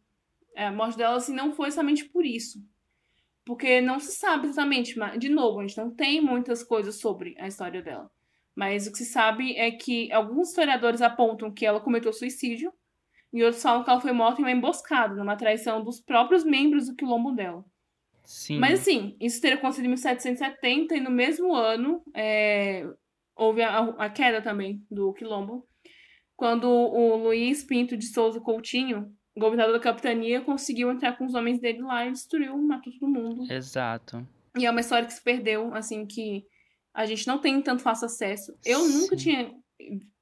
[0.56, 2.58] a morte dela, assim, não foi somente por isso.
[3.44, 7.34] Porque não se sabe exatamente, mas, de novo, a gente não tem muitas coisas sobre
[7.38, 8.10] a história dela.
[8.54, 12.72] Mas o que se sabe é que alguns historiadores apontam que ela cometeu suicídio,
[13.32, 16.86] e outros falam que ela foi morta em uma emboscada, numa traição dos próprios membros
[16.86, 17.64] do quilombo dela.
[18.24, 18.58] Sim.
[18.58, 22.86] Mas assim, isso teria acontecido em 1770 e no mesmo ano é,
[23.34, 25.66] houve a, a, queda também do quilombo,
[26.36, 31.58] quando o Luiz Pinto de Souza Coutinho, governador da capitania, conseguiu entrar com os homens
[31.58, 33.50] dele lá e destruiu, matou todo mundo.
[33.50, 34.26] Exato.
[34.56, 36.44] E é uma história que se perdeu, assim, que
[36.94, 38.54] a gente não tem tanto fácil acesso.
[38.64, 38.98] Eu Sim.
[38.98, 39.52] nunca tinha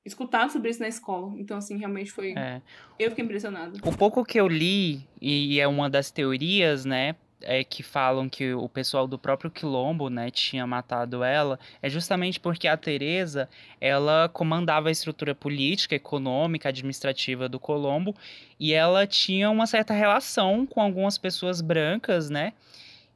[0.05, 1.35] escutado sobre isso na escola.
[1.39, 2.33] Então, assim, realmente foi.
[2.37, 2.63] É.
[2.99, 3.79] Eu fiquei impressionada.
[3.85, 7.17] O pouco que eu li, e é uma das teorias, né?
[7.41, 12.41] É, que falam que o pessoal do próprio quilombo, né, tinha matado ela, é justamente
[12.41, 13.49] porque a Teresa,
[13.81, 18.13] ela comandava a estrutura política, econômica, administrativa do Colombo,
[18.59, 22.53] e ela tinha uma certa relação com algumas pessoas brancas, né?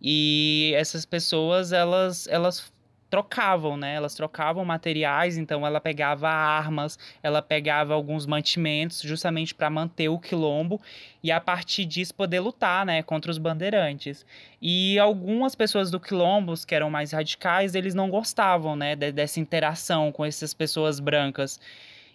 [0.01, 2.73] E essas pessoas, elas, elas
[3.13, 3.95] trocavam, né?
[3.95, 10.19] Elas trocavam materiais, então ela pegava armas, ela pegava alguns mantimentos justamente para manter o
[10.19, 10.81] quilombo
[11.23, 14.25] e a partir disso poder lutar, né, contra os bandeirantes.
[14.63, 20.11] E algumas pessoas do quilombo, que eram mais radicais, eles não gostavam, né, dessa interação
[20.11, 21.61] com essas pessoas brancas.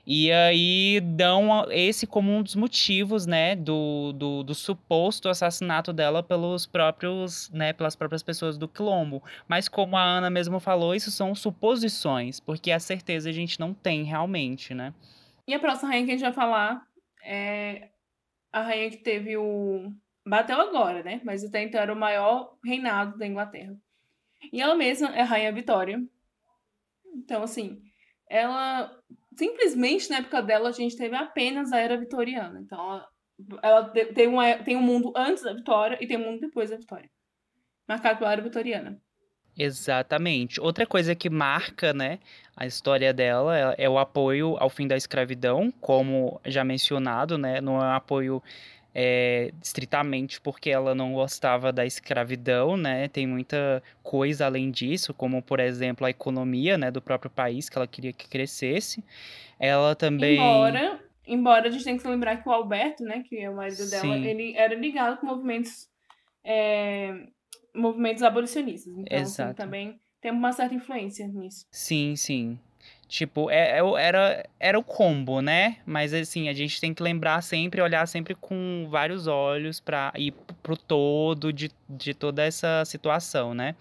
[0.09, 6.23] E aí dão esse como um dos motivos, né, do, do, do, suposto assassinato dela
[6.23, 9.21] pelos próprios, né, pelas próprias pessoas do quilombo.
[9.49, 13.73] Mas como a Ana mesmo falou, isso são suposições, porque a certeza a gente não
[13.73, 14.93] tem realmente, né?
[15.45, 16.87] E a próxima rainha que a gente vai falar
[17.21, 17.89] é
[18.53, 19.91] a rainha que teve o
[20.25, 21.19] bateu agora, né?
[21.25, 23.75] Mas até então era o maior reinado da Inglaterra.
[24.53, 26.01] E ela mesma é a rainha Vitória.
[27.13, 27.81] Então, assim,
[28.29, 28.96] ela
[29.37, 32.59] simplesmente na época dela a gente teve apenas a era vitoriana.
[32.59, 33.07] Então ela,
[33.61, 36.77] ela tem, uma, tem um mundo antes da vitória e tem um mundo depois da
[36.77, 37.09] vitória.
[37.87, 38.99] Marcado pela era vitoriana.
[39.57, 40.61] Exatamente.
[40.61, 42.19] Outra coisa que marca, né,
[42.55, 47.59] a história dela é, é o apoio ao fim da escravidão, como já mencionado, né,
[47.59, 48.43] não é um apoio
[48.99, 55.39] é, estritamente porque ela não gostava da escravidão, né, tem muita coisa além disso, como,
[55.39, 59.03] por exemplo, a economia, né, do próprio país, que ela queria que crescesse.
[59.59, 60.37] Ela também...
[60.37, 63.87] Embora, embora a gente tenha que lembrar que o Alberto, né, que é o marido
[63.87, 64.25] dela, Sim.
[64.25, 65.87] ele era ligado com movimentos...
[66.43, 67.13] É
[67.77, 68.91] movimentos abolicionistas.
[68.97, 71.67] Então, assim, também tem uma certa influência nisso.
[71.71, 72.59] Sim, sim.
[73.07, 75.77] Tipo, é, é, era, era o combo, né?
[75.85, 80.33] Mas assim, a gente tem que lembrar sempre, olhar sempre com vários olhos para ir
[80.61, 83.75] pro todo de, de toda essa situação, né?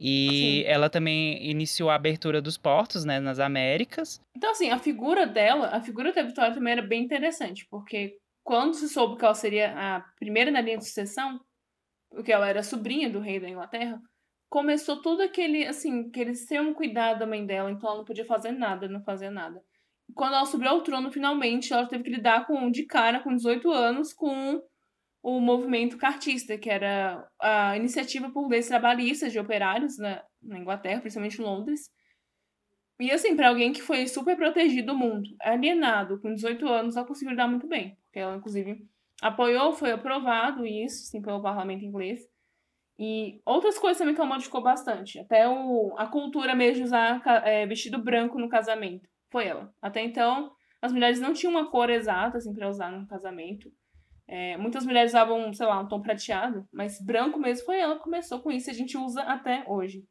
[0.00, 0.70] E Sim.
[0.70, 4.20] ela também iniciou a abertura dos portos, né, nas Américas.
[4.36, 8.74] Então, assim, a figura dela, a figura da Vitória também era bem interessante, porque quando
[8.74, 11.40] se soube que ela seria a primeira na linha de sucessão,
[12.10, 14.00] porque ela era sobrinha do rei da Inglaterra,
[14.48, 18.52] começou todo aquele, assim, aquele um cuidado da mãe dela, então ela não podia fazer
[18.52, 19.62] nada, não fazia nada.
[20.14, 23.70] Quando ela subiu ao trono, finalmente, ela teve que lidar com, de cara, com 18
[23.70, 24.62] anos, com
[25.22, 31.00] o movimento cartista, que era a iniciativa por leis trabalhistas de operários na, na Inglaterra,
[31.00, 31.90] principalmente em Londres.
[33.00, 37.06] E assim, para alguém que foi super protegido do mundo, alienado, com 18 anos, ela
[37.06, 37.96] conseguiu lidar muito bem.
[38.06, 38.84] Porque ela, inclusive,
[39.20, 42.26] apoiou, foi aprovado isso, sim, pelo parlamento inglês.
[42.98, 45.20] E outras coisas também que ela modificou bastante.
[45.20, 49.08] Até o, a cultura mesmo de usar é, vestido branco no casamento.
[49.30, 49.72] Foi ela.
[49.80, 50.50] Até então,
[50.82, 53.70] as mulheres não tinham uma cor exata, assim, pra usar no casamento.
[54.26, 58.02] É, muitas mulheres usavam, sei lá, um tom prateado, mas branco mesmo foi ela que
[58.02, 60.04] começou com isso e a gente usa até hoje.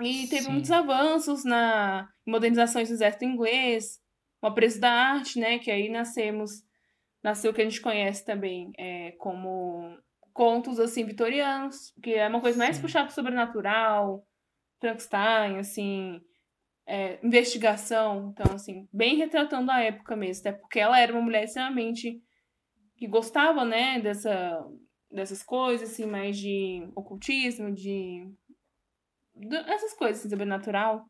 [0.00, 0.52] E teve Sim.
[0.52, 4.00] muitos avanços na modernizações do exército inglês,
[4.40, 6.62] o apreço da arte, né, que aí nascemos
[7.20, 9.98] nasceu o que a gente conhece também é, como
[10.38, 12.82] contos assim vitorianos, que é uma coisa mais Sim.
[12.82, 14.24] puxada pro sobrenatural,
[14.78, 16.20] Frankenstein, assim,
[16.86, 21.42] é, investigação, então assim, bem retratando a época mesmo, até porque ela era uma mulher
[21.42, 22.22] extremamente
[22.94, 24.64] que gostava, né, dessa
[25.10, 28.30] dessas coisas assim, mais de ocultismo, de,
[29.34, 31.04] de essas coisas assim, sobrenatural.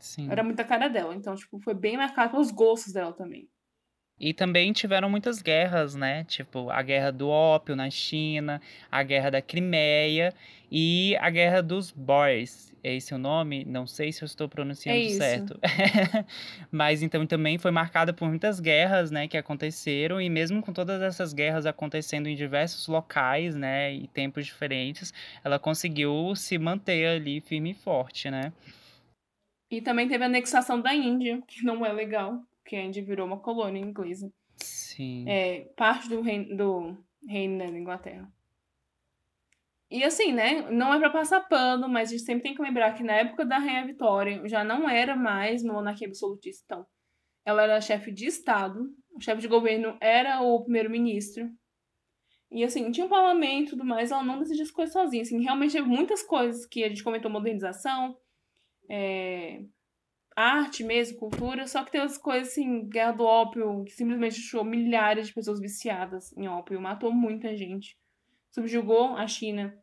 [0.00, 0.28] Sim.
[0.28, 3.48] Era muita cara dela, então tipo, foi bem marcado pelos gostos dela também.
[4.20, 6.24] E também tiveram muitas guerras, né?
[6.24, 10.32] Tipo, a guerra do ópio na China, a guerra da Crimeia
[10.70, 12.72] e a guerra dos Boers.
[12.84, 13.64] É esse o nome?
[13.64, 15.58] Não sei se eu estou pronunciando é certo.
[16.70, 21.00] Mas então também foi marcada por muitas guerras, né, que aconteceram e mesmo com todas
[21.00, 25.12] essas guerras acontecendo em diversos locais, né, e tempos diferentes,
[25.44, 28.52] ela conseguiu se manter ali firme e forte, né?
[29.70, 33.26] E também teve a anexação da Índia, que não é legal que a Índia virou
[33.26, 34.32] uma colônia inglesa.
[34.56, 35.28] Sim.
[35.28, 38.32] É, parte do reino, do reino da Inglaterra.
[39.90, 40.70] E assim, né?
[40.70, 43.44] Não é para passar pano, mas a gente sempre tem que lembrar que na época
[43.44, 46.64] da Rainha Vitória já não era mais uma monarquia absolutista.
[46.64, 46.86] Então,
[47.44, 51.50] ela era chefe de Estado, o chefe de governo era o primeiro-ministro.
[52.50, 55.22] E assim, tinha um parlamento e tudo mais, ela não decidia as coisas sozinha.
[55.22, 58.16] Assim, realmente teve muitas coisas que a gente comentou, modernização,
[58.88, 59.62] é,
[60.36, 64.64] arte mesmo, cultura, só que tem as coisas assim, guerra do ópio, que simplesmente deixou
[64.64, 67.98] milhares de pessoas viciadas em ópio, matou muita gente.
[68.50, 69.76] Subjugou a China.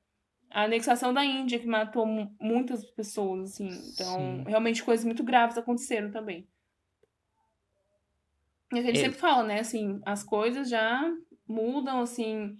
[0.49, 2.05] A anexação da Índia, que matou
[2.39, 3.67] muitas pessoas, assim.
[3.67, 4.43] Então, Sim.
[4.47, 6.47] realmente coisas muito graves aconteceram também.
[8.73, 9.01] E a gente é.
[9.01, 11.11] sempre fala, né, assim, as coisas já
[11.47, 12.57] mudam, assim,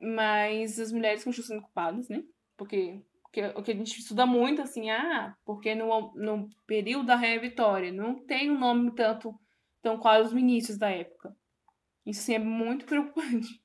[0.00, 2.22] mas as mulheres continuam sendo culpadas, né?
[2.56, 3.00] Porque
[3.32, 7.40] que, o que a gente estuda muito, assim, ah, porque no, no período da Rainha
[7.40, 9.34] Vitória não tem um nome tanto
[9.82, 11.34] tão claro os ministros da época.
[12.04, 13.60] Isso, assim, é muito preocupante.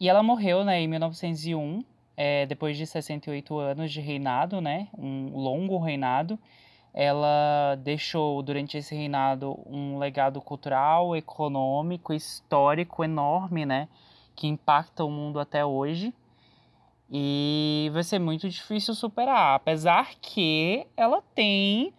[0.00, 1.84] E ela morreu, né, em 1901,
[2.16, 6.38] é, depois de 68 anos de reinado, né, um longo reinado.
[6.94, 13.88] Ela deixou, durante esse reinado, um legado cultural, econômico, histórico enorme, né,
[14.36, 16.12] que impacta o mundo até hoje.
[17.14, 21.92] E vai ser muito difícil superar, apesar que ela tem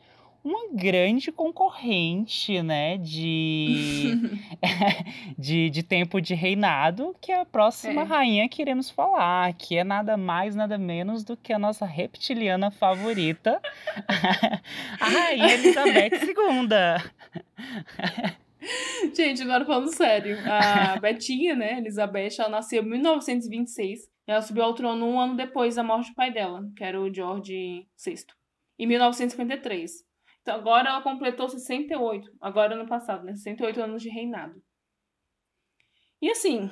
[0.44, 4.20] uma grande concorrente, né, de,
[5.38, 8.04] de, de tempo de reinado, que é a próxima é.
[8.04, 12.72] rainha que iremos falar, que é nada mais, nada menos do que a nossa reptiliana
[12.72, 13.62] favorita,
[15.00, 16.68] a rainha Elizabeth II.
[19.14, 24.74] Gente, agora falando sério, a Betinha, né, Elizabeth, ela nasceu em 1926 ela subiu ao
[24.74, 28.26] trono um ano depois da morte do pai dela, que era o George VI,
[28.80, 29.92] em 1953.
[30.42, 33.36] Então agora ela completou 68, agora no passado, né?
[33.36, 34.62] 68 anos de reinado.
[36.22, 36.70] E assim,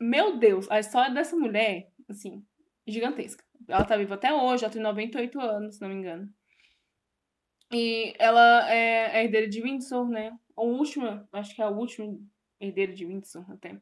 [0.00, 2.44] meu Deus, a história dessa mulher, assim,
[2.86, 3.44] gigantesca.
[3.68, 6.28] Ela tá viva até hoje, ela tem 98 anos, se não me engano.
[7.72, 10.30] E ela é a herdeira de Windsor, né?
[10.56, 12.16] A última, acho que é a última
[12.60, 13.80] herdeira de Windsor até.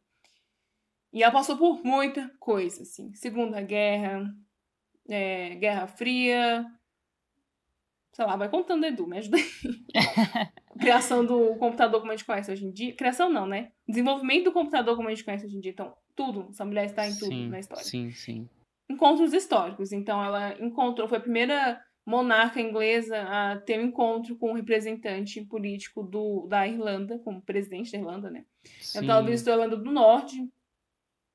[1.14, 3.14] E ela passou por muita coisa, assim.
[3.14, 4.34] Segunda Guerra,
[5.08, 6.66] é, Guerra Fria.
[8.12, 9.44] Sei lá, vai contando, Edu, me ajuda aí.
[10.80, 12.96] Criação do computador como a gente conhece hoje em dia.
[12.96, 13.70] Criação não, né?
[13.88, 15.70] Desenvolvimento do computador como a gente conhece hoje em dia.
[15.70, 16.48] Então, tudo.
[16.50, 17.84] Essa mulher está em tudo sim, na história.
[17.84, 18.48] Sim, sim.
[18.90, 19.92] Encontros históricos.
[19.92, 25.40] Então, ela encontrou, foi a primeira monarca inglesa a ter um encontro com um representante
[25.44, 28.44] político do, da Irlanda, como presidente da Irlanda, né?
[28.80, 29.04] Sim.
[29.04, 30.36] Então, ela visitou a Irlanda do Norte,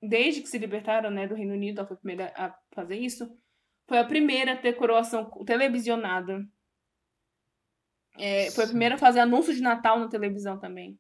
[0.01, 3.29] desde que se libertaram né, do Reino Unido, ela foi a primeira a fazer isso.
[3.87, 6.45] Foi a primeira a ter coroação televisionada.
[8.17, 10.99] É, foi a primeira a fazer anúncio de Natal na televisão também.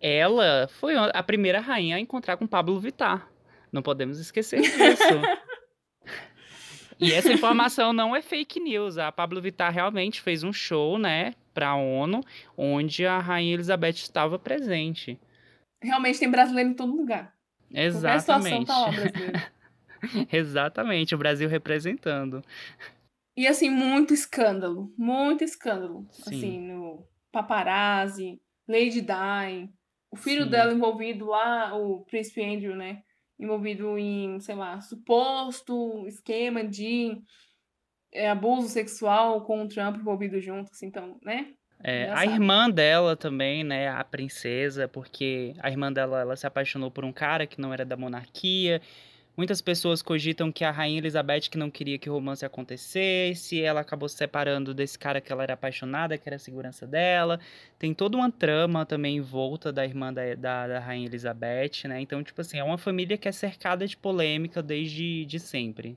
[0.00, 3.30] Ela foi a primeira rainha a encontrar com Pablo Vittar.
[3.70, 5.04] Não podemos esquecer disso.
[6.98, 8.98] e essa informação não é fake news.
[8.98, 12.20] A Pablo Vittar realmente fez um show, né, para a ONU,
[12.56, 15.18] onde a rainha Elizabeth estava presente.
[15.80, 17.32] Realmente tem brasileiro em todo lugar.
[17.74, 18.66] Exatamente.
[18.66, 18.90] Tá lá,
[20.32, 22.42] Exatamente, o Brasil representando.
[23.36, 26.06] E assim, muito escândalo, muito escândalo.
[26.10, 26.36] Sim.
[26.36, 29.72] Assim, no paparazzi, Lady Di,
[30.10, 30.50] o filho Sim.
[30.50, 33.02] dela envolvido lá, o príncipe Andrew, né?
[33.38, 37.22] Envolvido em, sei lá, suposto esquema de
[38.12, 41.54] é, abuso sexual com o Trump envolvido junto, assim, então, né?
[41.84, 46.90] É, a irmã dela também, né, a princesa, porque a irmã dela ela se apaixonou
[46.90, 48.80] por um cara que não era da monarquia.
[49.36, 53.80] Muitas pessoas cogitam que a rainha Elizabeth que não queria que o romance acontecesse, ela
[53.80, 57.40] acabou se separando desse cara que ela era apaixonada, que era a segurança dela.
[57.78, 62.00] Tem toda uma trama também em volta da irmã da, da, da rainha Elizabeth, né?
[62.00, 65.96] Então, tipo assim, é uma família que é cercada de polêmica desde de sempre.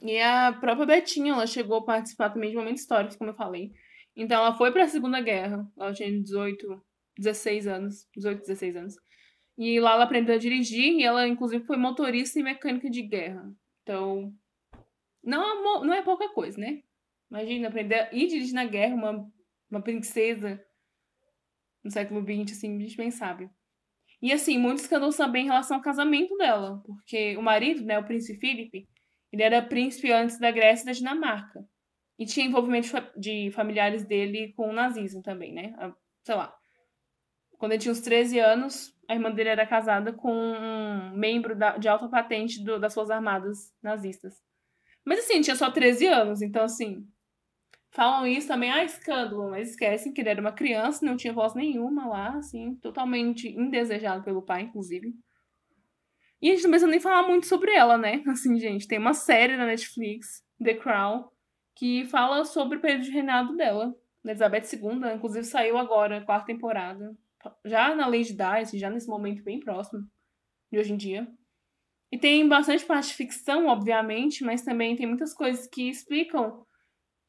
[0.00, 3.72] E a própria Betinha, ela chegou a participar também de momentos históricos, como eu falei.
[4.16, 5.70] Então ela foi para a Segunda Guerra.
[5.78, 6.82] Ela tinha 18,
[7.18, 8.94] 16 anos, 18, 16 anos.
[9.58, 13.50] E lá ela aprendeu a dirigir e ela inclusive foi motorista e mecânica de guerra.
[13.82, 14.32] Então,
[15.22, 16.82] não, é não é pouca coisa, né?
[17.30, 19.30] Imagina aprender a ir dirigir na guerra uma,
[19.70, 20.62] uma princesa
[21.82, 23.50] no século XX, assim, sabe.
[24.20, 28.04] E assim, muitos escândalos também em relação ao casamento dela, porque o marido, né, o
[28.04, 28.88] príncipe Felipe,
[29.32, 31.64] ele era príncipe antes da Grécia e da Dinamarca.
[32.18, 35.74] E tinha envolvimento de familiares dele com o nazismo também, né?
[36.24, 36.54] Sei lá.
[37.58, 41.76] Quando ele tinha uns 13 anos, a irmã dele era casada com um membro da,
[41.76, 44.42] de alta patente do, das Forças Armadas nazistas.
[45.04, 47.06] Mas assim, tinha só 13 anos, então assim.
[47.90, 51.54] Falam isso também, ah, escândalo, mas esquecem que ele era uma criança, não tinha voz
[51.54, 55.14] nenhuma lá, assim, totalmente indesejado pelo pai, inclusive.
[56.42, 58.22] E a gente não precisa nem falar muito sobre ela, né?
[58.28, 61.26] Assim, gente, tem uma série na Netflix, The Crown,
[61.76, 67.16] que fala sobre o período de reinado dela, Elizabeth II, inclusive saiu agora, quarta temporada,
[67.64, 70.04] já na Lady Di, assim, já nesse momento bem próximo
[70.72, 71.28] de hoje em dia.
[72.10, 76.66] E tem bastante parte de ficção, obviamente, mas também tem muitas coisas que explicam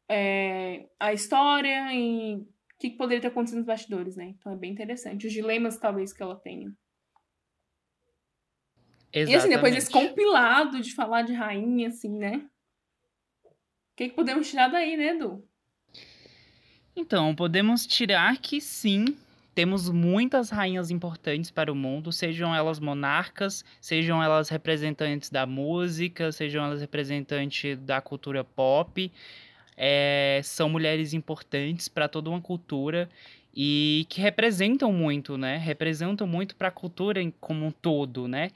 [0.09, 2.47] é, a história e o
[2.79, 4.33] que, que poderia ter acontecido nos bastidores, né?
[4.37, 5.27] Então é bem interessante.
[5.27, 6.71] Os dilemas, talvez, que ela tenha.
[9.11, 9.31] Exatamente.
[9.31, 12.47] E assim, depois desse compilado de falar de rainha, assim, né?
[13.97, 15.43] Que, que podemos tirar daí, né, Edu?
[16.95, 19.17] Então, podemos tirar que sim,
[19.55, 26.31] temos muitas rainhas importantes para o mundo, sejam elas monarcas, sejam elas representantes da música,
[26.31, 29.11] sejam elas representantes da cultura pop.
[29.75, 33.09] É, são mulheres importantes para toda uma cultura
[33.55, 35.57] e que representam muito, né?
[35.57, 38.51] Representam muito para a cultura como um todo, né?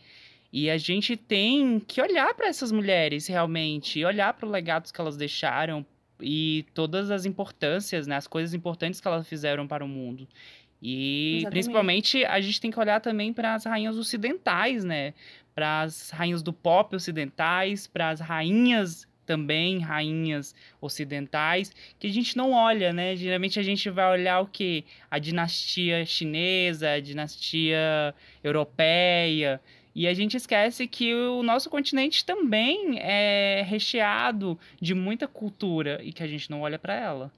[0.51, 4.99] E a gente tem que olhar para essas mulheres realmente, olhar para os legados que
[4.99, 5.85] elas deixaram
[6.19, 10.27] e todas as importâncias, né, as coisas importantes que elas fizeram para o mundo.
[10.81, 11.51] E Exatamente.
[11.51, 15.13] principalmente a gente tem que olhar também para as rainhas ocidentais, né?
[15.53, 22.35] Para as rainhas do pop ocidentais, para as rainhas também rainhas ocidentais, que a gente
[22.35, 23.15] não olha, né?
[23.15, 24.83] Geralmente a gente vai olhar o que?
[25.09, 29.61] A dinastia chinesa, a dinastia europeia,
[29.93, 36.13] e a gente esquece que o nosso continente também é recheado de muita cultura e
[36.13, 37.31] que a gente não olha para ela.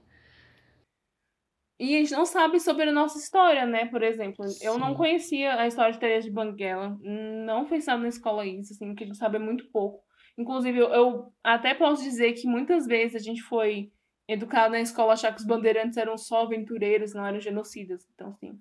[1.78, 3.86] E a gente não sabe sobre a nossa história, né?
[3.86, 4.64] Por exemplo, Sim.
[4.64, 8.72] eu não conhecia a história de Teresa de Banguela, não foi sabe na escola isso,
[8.72, 10.04] assim, que a gente sabe muito pouco.
[10.38, 13.90] Inclusive, eu, eu até posso dizer que muitas vezes a gente foi
[14.28, 18.06] educado na escola achar que os bandeirantes eram só aventureiros, não eram genocidas.
[18.14, 18.58] Então, assim,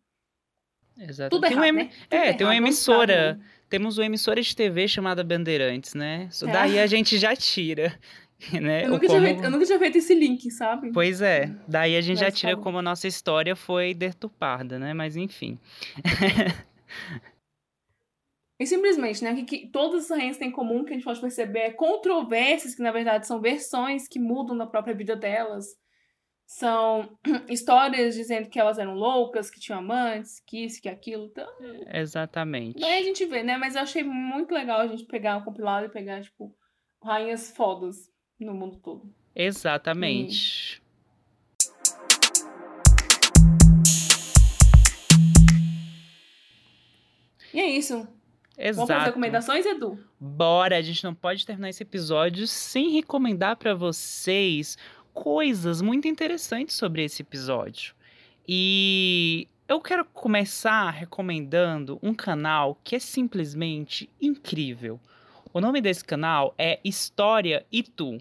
[0.97, 1.29] Exato.
[1.35, 1.85] Tudo tem errado, um né?
[1.85, 3.39] Tudo é, errado, tem uma emissora.
[3.69, 6.27] Temos uma emissora de TV chamada Bandeirantes, né?
[6.29, 6.51] Isso É.
[6.51, 7.97] daí a gente já tira.
[8.61, 8.83] Né?
[8.83, 10.91] Eu nunca, tinha como- feito, eu nunca tinha feito esse link, sabe?
[10.91, 12.63] Pois é, daí a gente já Mas tira tá bom.
[12.63, 14.93] como a nossa história foi deturpada, né?
[14.93, 15.57] Mas enfim.
[18.59, 19.31] E simplesmente, né?
[19.31, 21.71] O que, que todas as rainhas têm em comum, que a gente pode perceber, é
[21.71, 25.65] controvérsias, que na verdade são versões que mudam na própria vida delas.
[26.45, 27.17] São
[27.49, 31.25] histórias dizendo que elas eram loucas, que tinham amantes, que isso, que aquilo.
[31.25, 31.47] Então,
[31.91, 32.79] Exatamente.
[32.79, 33.57] daí a gente vê, né?
[33.57, 36.55] Mas eu achei muito legal a gente pegar um compilado e pegar, tipo,
[37.03, 39.13] rainhas fodas no mundo todo.
[39.35, 40.81] Exatamente.
[47.53, 47.95] E é isso.
[47.95, 48.07] Vamos
[48.55, 49.05] para as Exato.
[49.05, 49.97] recomendações, Edu?
[50.19, 54.77] Bora, a gente não pode terminar esse episódio sem recomendar pra vocês
[55.13, 57.93] coisas muito interessantes sobre esse episódio.
[58.47, 64.99] E eu quero começar recomendando um canal que é simplesmente incrível.
[65.53, 68.17] O nome desse canal é História e Tu.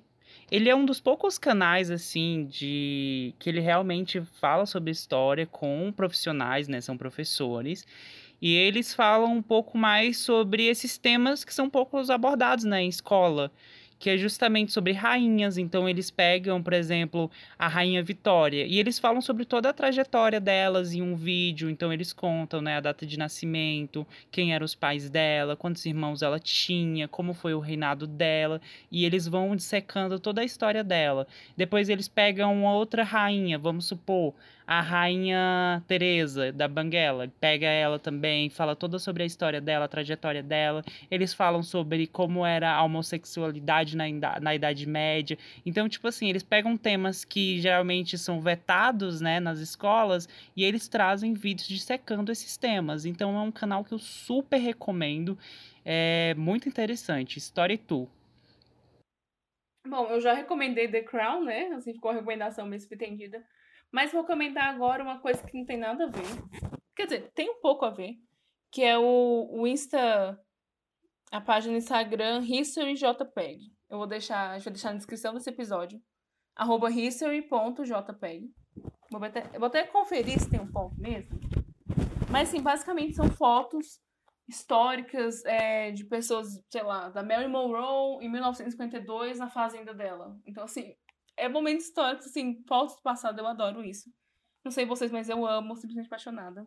[0.51, 5.91] Ele é um dos poucos canais assim de que ele realmente fala sobre história com
[5.97, 7.87] profissionais, né, são professores.
[8.41, 12.89] E eles falam um pouco mais sobre esses temas que são poucos abordados né, em
[12.89, 13.51] escola,
[14.03, 15.57] que é justamente sobre rainhas.
[15.57, 20.41] Então, eles pegam, por exemplo, a Rainha Vitória e eles falam sobre toda a trajetória
[20.41, 21.71] delas em um vídeo.
[21.71, 26.21] Então, eles contam né, a data de nascimento, quem eram os pais dela, quantos irmãos
[26.21, 31.25] ela tinha, como foi o reinado dela, e eles vão dissecando toda a história dela.
[31.57, 34.35] Depois, eles pegam outra rainha, vamos supor,
[34.73, 39.89] a rainha Teresa da Banguela, pega ela também, fala toda sobre a história dela, a
[39.89, 40.83] trajetória dela.
[41.11, 44.05] Eles falam sobre como era a homossexualidade na,
[44.41, 45.37] na Idade Média.
[45.67, 50.89] Então, tipo assim, eles pegam temas que geralmente são vetados, né, nas escolas e eles
[50.89, 53.05] trazem vídeos dissecando esses temas.
[53.05, 55.39] Então, é um canal que eu super recomendo.
[55.85, 57.39] É muito interessante.
[57.39, 58.09] E Tu.
[59.87, 61.67] Bom, eu já recomendei The Crown, né?
[61.75, 63.45] Assim ficou a recomendação meio subentendida.
[63.93, 66.25] Mas vou comentar agora uma coisa que não tem nada a ver.
[66.97, 68.15] Quer dizer, tem um pouco a ver.
[68.71, 70.41] Que é o, o Insta.
[71.31, 73.73] A página Instagram HistoryJPEG.
[73.89, 76.01] Eu vou deixar, gente vai deixar na descrição desse episódio.
[76.57, 78.51] Arroba history.jpeg.
[79.11, 81.39] Vou até, eu vou até conferir se tem um ponto mesmo.
[82.31, 84.01] Mas, assim, basicamente são fotos
[84.49, 90.37] históricas é, de pessoas, sei lá, da Mary Monroe em 1952 na fazenda dela.
[90.47, 90.95] Então, assim,
[91.43, 94.13] é momentos históricos, assim, fotos do passado, eu adoro isso.
[94.65, 96.67] Não sei vocês, mas eu amo, simplesmente apaixonada.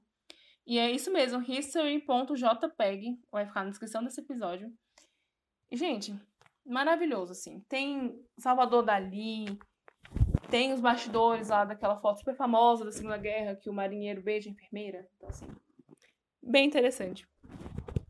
[0.68, 4.74] E é isso mesmo, history.jpeg, vai ficar na descrição desse episódio.
[5.72, 6.14] E, gente,
[6.66, 7.62] maravilhoso, assim.
[7.70, 9.46] Tem Salvador Dali,
[10.50, 14.50] tem os bastidores lá daquela foto super famosa da Segunda Guerra, que o marinheiro beija
[14.50, 15.08] a enfermeira.
[15.16, 15.48] Então, assim,
[16.42, 17.28] bem interessante.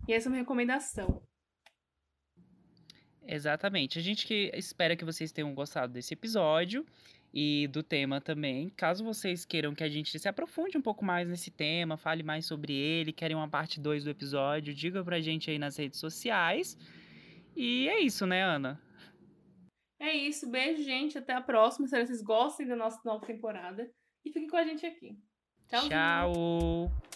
[0.08, 1.22] E essa é uma recomendação.
[3.28, 3.98] Exatamente.
[3.98, 6.86] A gente que espera que vocês tenham gostado desse episódio
[7.34, 8.70] e do tema também.
[8.70, 12.46] Caso vocês queiram que a gente se aprofunde um pouco mais nesse tema, fale mais
[12.46, 16.78] sobre ele, querem uma parte 2 do episódio, diga pra gente aí nas redes sociais.
[17.56, 18.80] E é isso, né, Ana?
[20.00, 21.18] É isso, beijo, gente.
[21.18, 21.86] Até a próxima.
[21.86, 23.90] Espero que vocês gostem da nossa nova temporada.
[24.24, 25.18] E fiquem com a gente aqui.
[25.68, 25.90] Tchauzinho.
[25.90, 27.15] Tchau!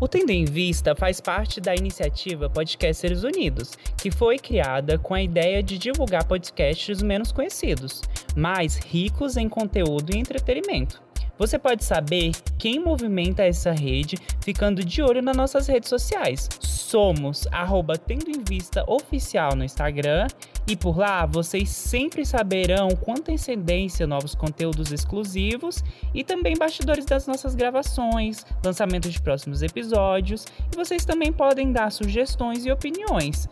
[0.00, 5.22] O Tendo em Vista faz parte da iniciativa Podcasters Unidos, que foi criada com a
[5.22, 8.00] ideia de divulgar podcasts menos conhecidos,
[8.34, 11.09] mas ricos em conteúdo e entretenimento.
[11.40, 16.46] Você pode saber quem movimenta essa rede ficando de olho nas nossas redes sociais.
[16.60, 20.26] Somos arroba Tendo em Vista Oficial no Instagram
[20.68, 25.82] e por lá vocês sempre saberão com antecedência novos conteúdos exclusivos
[26.12, 31.90] e também bastidores das nossas gravações, lançamento de próximos episódios e vocês também podem dar
[31.90, 33.48] sugestões e opiniões,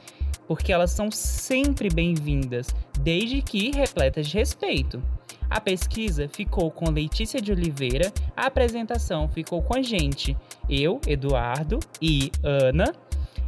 [0.46, 2.66] porque elas são sempre bem-vindas,
[3.00, 5.02] desde que repletas de respeito.
[5.50, 10.36] A pesquisa ficou com Letícia de Oliveira, a apresentação ficou com a gente,
[10.68, 12.94] eu, Eduardo e Ana,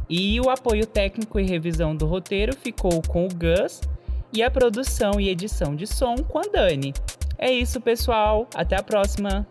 [0.09, 3.81] e o apoio técnico e revisão do roteiro ficou com o Gus
[4.33, 6.93] e a produção e edição de som com a Dani.
[7.37, 8.47] É isso, pessoal.
[8.53, 9.47] Até a próxima!